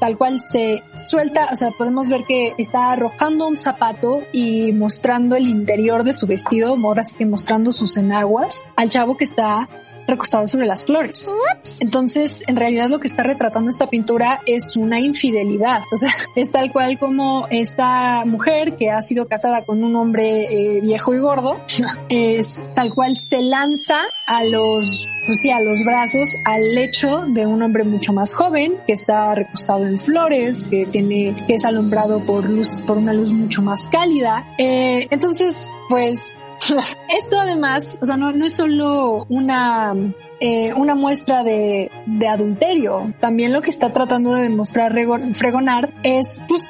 tal 0.00 0.16
cual 0.16 0.40
se 0.40 0.82
suelta, 0.94 1.50
o 1.52 1.56
sea, 1.56 1.70
podemos 1.72 2.08
ver 2.08 2.24
que 2.26 2.54
está 2.56 2.90
arrojando 2.90 3.46
un 3.46 3.56
zapato 3.56 4.22
y 4.32 4.72
mostrando 4.72 5.36
el 5.36 5.46
interior 5.46 6.02
de 6.02 6.14
su 6.14 6.26
vestido, 6.26 6.74
ahora 6.74 7.02
sí 7.02 7.14
que 7.16 7.26
mostrando 7.26 7.70
sus 7.70 7.96
enaguas 7.98 8.64
al 8.76 8.88
chavo 8.88 9.16
que 9.16 9.24
está 9.24 9.68
recostado 10.06 10.46
sobre 10.46 10.66
las 10.66 10.84
flores. 10.84 11.34
Entonces, 11.80 12.44
en 12.46 12.56
realidad 12.56 12.88
lo 12.88 13.00
que 13.00 13.06
está 13.06 13.22
retratando 13.22 13.70
esta 13.70 13.88
pintura 13.88 14.40
es 14.46 14.76
una 14.76 15.00
infidelidad. 15.00 15.82
O 15.92 15.96
sea, 15.96 16.10
es 16.34 16.50
tal 16.50 16.72
cual 16.72 16.98
como 16.98 17.46
esta 17.50 18.24
mujer 18.24 18.76
que 18.76 18.90
ha 18.90 19.02
sido 19.02 19.26
casada 19.26 19.62
con 19.64 19.82
un 19.82 19.96
hombre 19.96 20.76
eh, 20.76 20.80
viejo 20.80 21.14
y 21.14 21.18
gordo, 21.18 21.60
es 22.08 22.60
tal 22.74 22.94
cual 22.94 23.16
se 23.16 23.42
lanza 23.42 23.98
a 24.26 24.44
los, 24.44 25.06
pues 25.26 25.38
sí, 25.42 25.50
a 25.50 25.60
los 25.60 25.82
brazos, 25.84 26.30
al 26.44 26.74
lecho 26.74 27.24
de 27.26 27.46
un 27.46 27.62
hombre 27.62 27.84
mucho 27.84 28.12
más 28.12 28.32
joven 28.32 28.76
que 28.86 28.92
está 28.92 29.34
recostado 29.34 29.86
en 29.86 29.98
flores, 29.98 30.66
que 30.66 30.86
tiene, 30.86 31.34
que 31.46 31.54
es 31.54 31.64
alumbrado 31.64 32.24
por 32.24 32.48
luz, 32.48 32.68
por 32.86 32.98
una 32.98 33.12
luz 33.12 33.32
mucho 33.32 33.62
más 33.62 33.80
cálida. 33.90 34.44
Eh, 34.58 35.08
entonces, 35.10 35.70
pues 35.88 36.32
esto 37.08 37.38
además, 37.38 37.98
o 38.02 38.06
sea, 38.06 38.16
no, 38.16 38.32
no 38.32 38.44
es 38.46 38.54
solo 38.54 39.24
una, 39.28 39.94
eh, 40.40 40.72
una 40.74 40.94
muestra 40.94 41.42
de, 41.42 41.90
de 42.06 42.28
adulterio. 42.28 43.12
También 43.20 43.52
lo 43.52 43.62
que 43.62 43.70
está 43.70 43.92
tratando 43.92 44.34
de 44.34 44.42
demostrar 44.42 44.92
Rego- 44.92 45.34
Fregonard 45.34 45.90
es, 46.02 46.40
pues, 46.48 46.62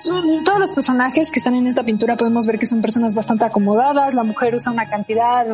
todos 0.45 0.59
los 0.59 0.73
personajes 0.73 1.31
que 1.31 1.39
están 1.39 1.55
en 1.55 1.67
esta 1.67 1.83
pintura 1.83 2.17
podemos 2.17 2.47
ver 2.47 2.59
que 2.59 2.67
son 2.67 2.81
personas 2.81 3.15
bastante 3.15 3.45
acomodadas. 3.45 4.15
La 4.15 4.23
mujer 4.23 4.55
usa 4.55 4.73
una 4.73 4.87
cantidad 4.87 5.47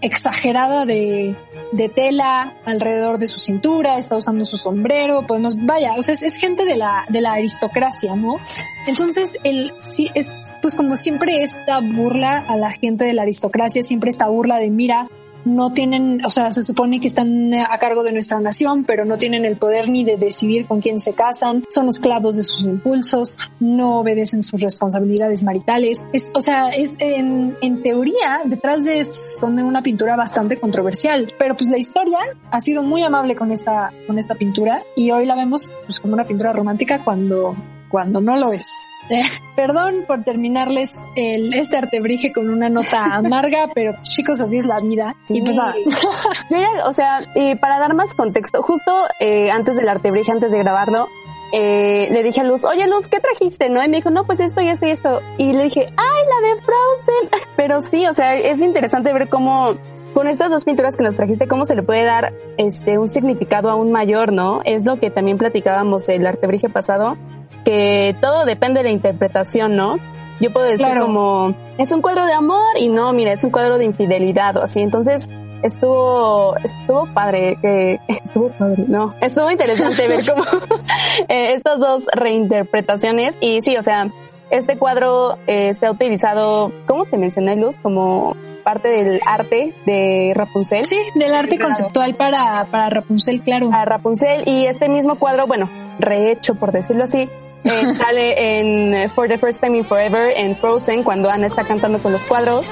exagerada 0.00 0.86
de, 0.86 1.34
de 1.72 1.88
tela 1.88 2.52
alrededor 2.64 3.18
de 3.18 3.26
su 3.26 3.38
cintura, 3.38 3.98
está 3.98 4.16
usando 4.16 4.44
su 4.44 4.56
sombrero, 4.56 5.26
podemos, 5.26 5.54
vaya, 5.64 5.94
o 5.94 6.02
sea, 6.02 6.14
es, 6.14 6.22
es 6.22 6.36
gente 6.36 6.64
de 6.64 6.76
la, 6.76 7.04
de 7.08 7.20
la 7.20 7.32
aristocracia, 7.32 8.14
¿no? 8.16 8.36
Entonces, 8.86 9.38
el, 9.44 9.72
sí, 9.78 10.10
es, 10.14 10.52
pues 10.62 10.74
como 10.74 10.96
siempre 10.96 11.42
esta 11.42 11.80
burla 11.80 12.44
a 12.48 12.56
la 12.56 12.70
gente 12.70 13.04
de 13.04 13.14
la 13.14 13.22
aristocracia, 13.22 13.82
siempre 13.82 14.10
esta 14.10 14.28
burla 14.28 14.58
de, 14.58 14.70
mira, 14.70 15.08
no 15.44 15.72
tienen, 15.72 16.24
o 16.24 16.30
sea, 16.30 16.50
se 16.52 16.62
supone 16.62 17.00
que 17.00 17.08
están 17.08 17.52
a 17.54 17.78
cargo 17.78 18.02
de 18.02 18.12
nuestra 18.12 18.40
nación, 18.40 18.84
pero 18.84 19.04
no 19.04 19.16
tienen 19.18 19.44
el 19.44 19.56
poder 19.56 19.88
ni 19.88 20.04
de 20.04 20.16
decidir 20.16 20.66
con 20.66 20.80
quién 20.80 20.98
se 20.98 21.12
casan, 21.12 21.64
son 21.68 21.88
esclavos 21.88 22.36
de 22.36 22.42
sus 22.42 22.62
impulsos, 22.62 23.36
no 23.60 24.00
obedecen 24.00 24.42
sus 24.42 24.60
responsabilidades 24.60 25.42
maritales. 25.42 25.98
Es, 26.12 26.30
o 26.34 26.40
sea, 26.40 26.68
es 26.68 26.94
en, 26.98 27.56
en 27.60 27.82
teoría, 27.82 28.42
detrás 28.44 28.84
de 28.84 29.00
esto 29.00 29.18
esconde 29.34 29.62
una 29.62 29.82
pintura 29.82 30.16
bastante 30.16 30.58
controversial, 30.58 31.32
pero 31.38 31.54
pues 31.54 31.68
la 31.70 31.78
historia 31.78 32.18
ha 32.50 32.60
sido 32.60 32.82
muy 32.82 33.02
amable 33.02 33.36
con 33.36 33.52
esta, 33.52 33.92
con 34.06 34.18
esta 34.18 34.34
pintura 34.34 34.82
y 34.96 35.10
hoy 35.10 35.26
la 35.26 35.36
vemos 35.36 35.70
pues 35.84 36.00
como 36.00 36.14
una 36.14 36.24
pintura 36.24 36.52
romántica 36.52 37.04
cuando, 37.04 37.54
cuando 37.88 38.20
no 38.20 38.36
lo 38.36 38.52
es. 38.52 38.66
Eh, 39.10 39.22
perdón 39.54 40.04
por 40.06 40.24
terminarles 40.24 40.90
el, 41.14 41.52
este 41.54 41.76
artebrige 41.76 42.32
con 42.32 42.48
una 42.48 42.70
nota 42.70 43.16
amarga, 43.16 43.68
pero 43.74 43.92
chicos, 44.02 44.40
así 44.40 44.58
es 44.58 44.66
la 44.66 44.76
vida. 44.80 45.14
Y 45.28 45.42
pues 45.42 45.54
nada. 45.54 45.74
Yo 46.50 46.56
ya, 46.56 46.86
o 46.86 46.92
sea, 46.92 47.20
y 47.34 47.54
para 47.56 47.78
dar 47.78 47.94
más 47.94 48.14
contexto, 48.14 48.62
justo 48.62 49.04
eh, 49.20 49.50
antes 49.50 49.76
del 49.76 49.88
artebrige, 49.88 50.32
antes 50.32 50.50
de 50.50 50.58
grabarlo, 50.58 51.08
eh, 51.52 52.08
le 52.10 52.22
dije 52.22 52.40
a 52.40 52.44
Luz, 52.44 52.64
oye 52.64 52.86
Luz, 52.88 53.08
¿qué 53.08 53.20
trajiste? 53.20 53.68
¿No? 53.68 53.84
Y 53.84 53.88
me 53.88 53.98
dijo, 53.98 54.10
no, 54.10 54.24
pues 54.24 54.40
esto 54.40 54.60
y 54.60 54.68
esto 54.68 54.86
y 54.86 54.90
esto. 54.90 55.20
Y 55.38 55.52
le 55.52 55.64
dije, 55.64 55.86
ay, 55.96 56.22
la 56.28 56.48
de 56.48 56.62
Frozen. 56.62 57.48
Pero 57.56 57.80
sí, 57.82 58.06
o 58.06 58.12
sea, 58.12 58.34
es 58.34 58.60
interesante 58.60 59.12
ver 59.12 59.28
cómo 59.28 59.74
con 60.14 60.28
estas 60.28 60.50
dos 60.50 60.64
pinturas 60.64 60.96
que 60.96 61.02
nos 61.02 61.16
trajiste, 61.16 61.46
cómo 61.46 61.64
se 61.64 61.74
le 61.74 61.82
puede 61.82 62.04
dar 62.04 62.32
este 62.56 62.98
un 62.98 63.08
significado 63.08 63.68
aún 63.68 63.92
mayor, 63.92 64.32
¿no? 64.32 64.62
Es 64.64 64.84
lo 64.84 64.98
que 64.98 65.10
también 65.10 65.38
platicábamos 65.38 66.08
el 66.08 66.26
artebrige 66.26 66.68
pasado, 66.68 67.16
que 67.64 68.14
todo 68.20 68.44
depende 68.44 68.80
de 68.80 68.84
la 68.84 68.90
interpretación, 68.90 69.76
¿no? 69.76 69.96
Yo 70.40 70.52
puedo 70.52 70.66
decir 70.66 70.84
Claro. 70.86 71.02
como, 71.06 71.54
es 71.78 71.90
un 71.92 72.02
cuadro 72.02 72.26
de 72.26 72.32
amor 72.32 72.76
y 72.78 72.88
no, 72.88 73.12
mira, 73.12 73.32
es 73.32 73.44
un 73.44 73.50
cuadro 73.50 73.78
de 73.78 73.84
infidelidad 73.84 74.56
o 74.56 74.62
así. 74.62 74.80
Entonces, 74.80 75.28
estuvo, 75.62 76.54
estuvo 76.56 77.06
padre, 77.14 77.56
que 77.62 78.00
estuvo 78.08 78.48
padre, 78.50 78.84
no, 78.88 79.14
estuvo 79.20 79.50
interesante 79.50 80.08
ver 80.08 80.20
cómo 80.28 80.42
eh, 81.28 81.52
estas 81.54 81.78
dos 81.78 82.04
reinterpretaciones 82.14 83.36
y 83.40 83.60
sí, 83.62 83.76
o 83.76 83.82
sea, 83.82 84.08
este 84.50 84.76
cuadro 84.76 85.38
eh, 85.46 85.74
se 85.74 85.86
ha 85.86 85.90
utilizado, 85.90 86.70
¿cómo 86.86 87.06
te 87.06 87.16
mencioné, 87.16 87.56
Luz? 87.56 87.78
Como 87.78 88.36
parte 88.62 88.88
del 88.88 89.20
arte 89.26 89.74
de 89.86 90.32
Rapunzel. 90.34 90.84
Sí, 90.84 90.96
del 91.14 91.34
arte 91.34 91.56
Claro. 91.56 91.74
conceptual 91.74 92.14
para, 92.14 92.66
para 92.70 92.88
Rapunzel, 92.90 93.42
claro. 93.42 93.70
A 93.72 93.84
Rapunzel 93.84 94.42
y 94.48 94.66
este 94.66 94.88
mismo 94.88 95.16
cuadro, 95.16 95.46
bueno, 95.46 95.68
rehecho 95.98 96.54
por 96.54 96.72
decirlo 96.72 97.04
así, 97.04 97.28
eh, 97.64 97.94
sale 97.94 98.60
en 98.60 98.94
eh, 98.94 99.08
For 99.08 99.28
the 99.28 99.38
First 99.38 99.60
Time 99.62 99.78
in 99.78 99.84
Forever 99.84 100.30
en 100.36 100.56
Frozen 100.56 101.02
cuando 101.02 101.30
Anna 101.30 101.46
está 101.46 101.64
cantando 101.66 101.98
con 102.00 102.12
los 102.12 102.24
cuadros. 102.24 102.66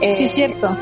Eh, 0.00 0.12
Sí, 0.14 0.26
cierto. 0.26 0.76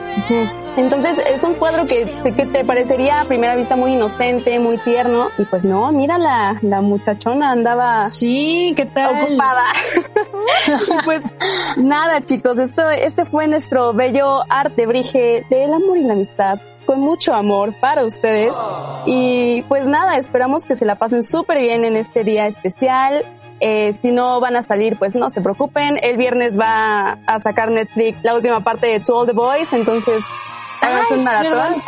Entonces 0.77 1.21
es 1.33 1.45
un 1.45 1.55
cuadro 1.55 1.87
que, 1.87 2.05
que 2.33 2.47
te 2.47 2.65
parecería 2.65 3.21
a 3.21 3.25
primera 3.27 3.55
vista 3.55 3.77
muy 3.77 3.93
inocente, 3.93 4.59
muy 4.59 4.77
tierno 4.79 5.29
y 5.39 5.45
pues 5.45 5.65
no, 5.65 5.93
mira 5.93 6.19
la, 6.19 6.59
la 6.63 6.81
muchachona 6.81 7.53
andaba 7.53 8.07
Sí, 8.07 8.75
¿qué 8.77 8.87
tal? 8.87 9.23
ocupada. 9.25 9.63
y 10.67 11.05
pues 11.05 11.23
nada 11.77 12.25
chicos, 12.25 12.59
esto, 12.59 12.91
este 12.91 13.25
fue 13.25 13.47
nuestro 13.47 13.93
bello 13.93 14.41
arte 14.49 14.85
brige 14.87 15.45
del 15.49 15.73
amor 15.75 15.97
y 15.97 16.03
la 16.03 16.15
amistad 16.15 16.59
con 16.85 17.01
mucho 17.01 17.33
amor 17.35 17.73
para 17.81 18.05
ustedes 18.05 18.53
y 19.07 19.63
pues 19.69 19.87
nada, 19.87 20.17
esperamos 20.17 20.65
que 20.65 20.75
se 20.77 20.85
la 20.85 20.97
pasen 20.97 21.23
súper 21.25 21.61
bien 21.61 21.85
en 21.85 21.95
este 21.97 22.25
día 22.25 22.47
especial. 22.49 23.25
Eh, 23.61 23.93
si 24.01 24.13
no 24.13 24.41
van 24.41 24.57
a 24.57 24.63
salir, 24.63 24.97
pues 24.99 25.15
no 25.15 25.31
se 25.31 25.41
preocupen. 25.41 25.99
El 26.03 26.17
viernes 26.17 26.59
va 26.59 27.19
a 27.27 27.41
sacar 27.41 27.71
Netflix 27.71 28.23
la 28.23 28.35
última 28.35 28.61
parte 28.61 28.87
de 28.87 29.01
To 29.01 29.21
All 29.21 29.27
the 29.27 29.33
Boys, 29.33 29.73
entonces 29.73 30.25
háganse 30.81 31.15
un 31.15 31.25
maratón. 31.25 31.83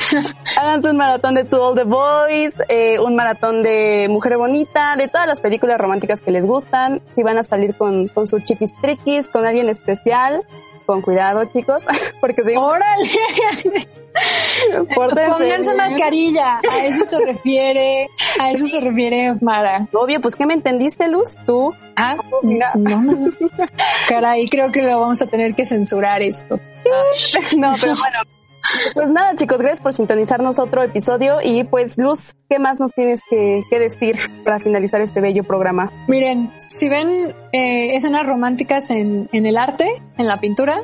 háganse 0.58 0.90
un 0.90 0.96
maratón 0.96 1.34
de 1.34 1.44
To 1.44 1.68
All 1.68 1.74
the 1.74 1.84
Boys, 1.84 2.54
eh, 2.68 2.98
un 2.98 3.14
maratón 3.14 3.62
de 3.62 4.06
Mujer 4.08 4.36
Bonita, 4.36 4.96
de 4.96 5.08
todas 5.08 5.26
las 5.26 5.40
películas 5.40 5.78
románticas 5.78 6.20
que 6.20 6.30
les 6.30 6.46
gustan. 6.46 7.02
Si 7.14 7.22
van 7.22 7.38
a 7.38 7.44
salir 7.44 7.76
con, 7.76 8.08
con 8.08 8.26
sus 8.26 8.44
chiquis 8.44 8.72
triquis, 8.80 9.28
con 9.28 9.44
alguien 9.44 9.68
especial, 9.68 10.42
con 10.90 11.02
cuidado 11.02 11.44
chicos, 11.44 11.84
porque 12.20 12.42
si 12.42 12.56
¡Órale! 12.56 13.08
pórtense 14.92 15.30
Pónganse 15.30 15.72
bien. 15.72 15.76
mascarilla. 15.76 16.60
A 16.68 16.84
eso 16.84 17.06
se 17.06 17.24
refiere, 17.24 18.08
a 18.40 18.50
eso 18.50 18.66
se 18.66 18.80
refiere 18.80 19.34
Mara. 19.40 19.86
Obvio, 19.92 20.20
pues 20.20 20.34
¿qué 20.34 20.46
me 20.46 20.54
entendiste, 20.54 21.06
Luz? 21.06 21.36
Tú. 21.46 21.72
Ah, 21.94 22.16
mira. 22.42 22.72
no, 22.74 23.02
no, 23.02 23.12
no. 23.12 23.30
Caray, 24.08 24.48
creo 24.48 24.72
que 24.72 24.82
lo 24.82 24.98
vamos 24.98 25.22
a 25.22 25.26
tener 25.26 25.54
que 25.54 25.64
censurar 25.64 26.22
esto. 26.22 26.58
No, 27.56 27.72
pero 27.80 27.94
bueno. 27.94 28.39
Pues 28.94 29.10
nada, 29.10 29.34
chicos, 29.34 29.58
gracias 29.58 29.80
por 29.80 29.92
sintonizarnos 29.92 30.58
otro 30.58 30.82
episodio 30.82 31.38
y 31.42 31.64
pues 31.64 31.96
Luz, 31.96 32.34
¿qué 32.48 32.58
más 32.58 32.78
nos 32.78 32.92
tienes 32.92 33.20
que, 33.28 33.62
que 33.68 33.78
decir 33.78 34.18
para 34.44 34.58
finalizar 34.58 35.00
este 35.00 35.20
bello 35.20 35.44
programa? 35.44 35.90
Miren, 36.08 36.50
si 36.56 36.88
ven 36.88 37.34
eh, 37.52 37.96
escenas 37.96 38.26
románticas 38.26 38.90
en, 38.90 39.28
en 39.32 39.46
el 39.46 39.56
arte, 39.56 39.86
en 40.18 40.26
la 40.26 40.40
pintura, 40.40 40.82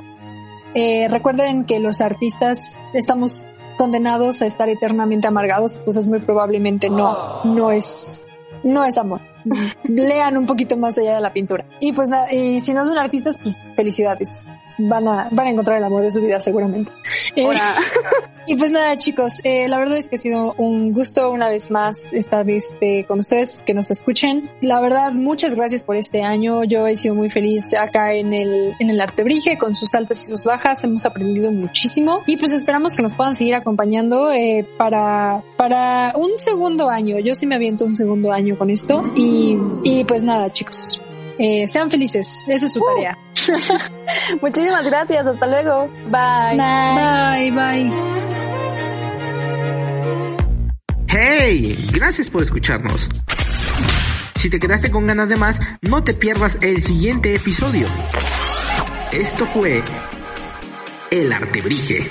eh, 0.75 1.09
recuerden 1.09 1.65
que 1.65 1.79
los 1.79 2.01
artistas 2.01 2.59
estamos 2.93 3.47
condenados 3.77 4.43
a 4.43 4.47
estar 4.47 4.69
eternamente 4.69 5.29
amargados, 5.29 5.79
entonces 5.79 6.07
muy 6.07 6.21
probablemente 6.21 6.91
no, 6.91 7.45
no 7.45 7.71
es, 7.71 8.27
no 8.63 8.85
es 8.85 8.99
amor. 8.99 9.21
Lean 9.85 10.37
un 10.37 10.47
poquito 10.47 10.77
más 10.77 10.97
allá 10.99 11.17
de 11.17 11.21
la 11.21 11.33
pintura. 11.33 11.65
Y 11.81 11.93
pues 11.93 12.09
nada, 12.09 12.33
y 12.33 12.61
si 12.61 12.73
no 12.75 12.85
son 12.85 12.99
artistas, 12.99 13.39
pues 13.43 13.55
felicidades. 13.75 14.45
Van 14.79 15.07
a, 15.07 15.29
van 15.31 15.47
a 15.47 15.51
encontrar 15.51 15.79
el 15.79 15.85
amor 15.85 16.03
de 16.03 16.11
su 16.11 16.21
vida 16.21 16.41
seguramente. 16.41 16.91
Eh, 17.35 17.47
y 18.47 18.57
pues 18.57 18.71
nada, 18.71 18.97
chicos, 18.99 19.35
eh, 19.45 19.69
la 19.69 19.79
verdad 19.79 19.99
es 19.99 20.09
que 20.09 20.17
ha 20.17 20.19
sido 20.19 20.55
un 20.55 20.93
gusto 20.93 21.31
una 21.31 21.49
vez 21.49 21.71
más 21.71 22.13
estar 22.13 22.49
este, 22.51 23.05
con 23.05 23.21
ustedes, 23.21 23.51
que 23.65 23.75
nos 23.75 23.91
escuchen. 23.91 24.51
La 24.61 24.81
verdad, 24.81 25.13
muchas 25.13 25.55
gracias 25.55 25.85
por 25.85 25.97
este 25.97 26.23
año. 26.23 26.65
Yo 26.65 26.87
he 26.87 26.97
sido 26.97 27.15
muy 27.15 27.31
feliz 27.31 27.75
acá 27.75 28.13
en 28.15 28.33
el, 28.33 28.75
en 28.79 28.91
el 28.91 29.01
Artebrige, 29.01 29.59
con 29.59 29.75
sus 29.75 29.95
altas 29.95 30.25
y 30.25 30.27
sus 30.27 30.45
bajas. 30.45 30.83
Hemos 30.85 31.05
aprendido 31.05 31.51
muchísimo 31.53 32.23
y 32.27 32.37
pues 32.37 32.53
esperamos 32.53 32.95
que 32.95 33.03
nos 33.03 33.15
puedan 33.15 33.35
seguir 33.35 33.55
acompañando 33.55 34.33
eh, 34.33 34.67
para, 34.77 35.43
para 35.57 36.15
un 36.17 36.37
segundo 36.37 36.89
año. 36.89 37.19
Yo 37.19 37.35
sí 37.35 37.47
me 37.47 37.55
aviento 37.55 37.85
un 37.85 37.97
segundo 37.97 38.33
año 38.33 38.57
con 38.57 38.71
esto 38.71 39.03
y, 39.15 39.36
y 39.85 40.05
pues 40.05 40.25
nada, 40.25 40.51
chicos. 40.51 41.01
Eh, 41.39 41.69
sean 41.69 41.91
felices, 41.91 42.45
esa 42.47 42.67
es 42.67 42.73
su 42.73 42.81
tarea. 42.81 43.19
muchísimas 44.41 44.85
gracias, 44.85 45.27
hasta 45.27 45.47
luego. 45.47 45.89
Bye. 46.09 46.57
Bye, 46.57 47.51
bye. 47.51 47.93
¡Hey! 51.09 51.77
Gracias 51.93 52.29
por 52.29 52.43
escucharnos. 52.43 53.09
Si 54.37 54.49
te 54.51 54.59
quedaste 54.59 54.91
con 54.91 55.07
ganas 55.07 55.29
de 55.29 55.37
más, 55.37 55.61
no 55.83 56.03
te 56.05 56.15
pierdas 56.15 56.59
el 56.63 56.83
siguiente 56.83 57.35
episodio. 57.35 57.89
Esto 59.13 59.47
fue 59.47 59.83
El 61.11 61.33
Artebrige. 61.33 62.11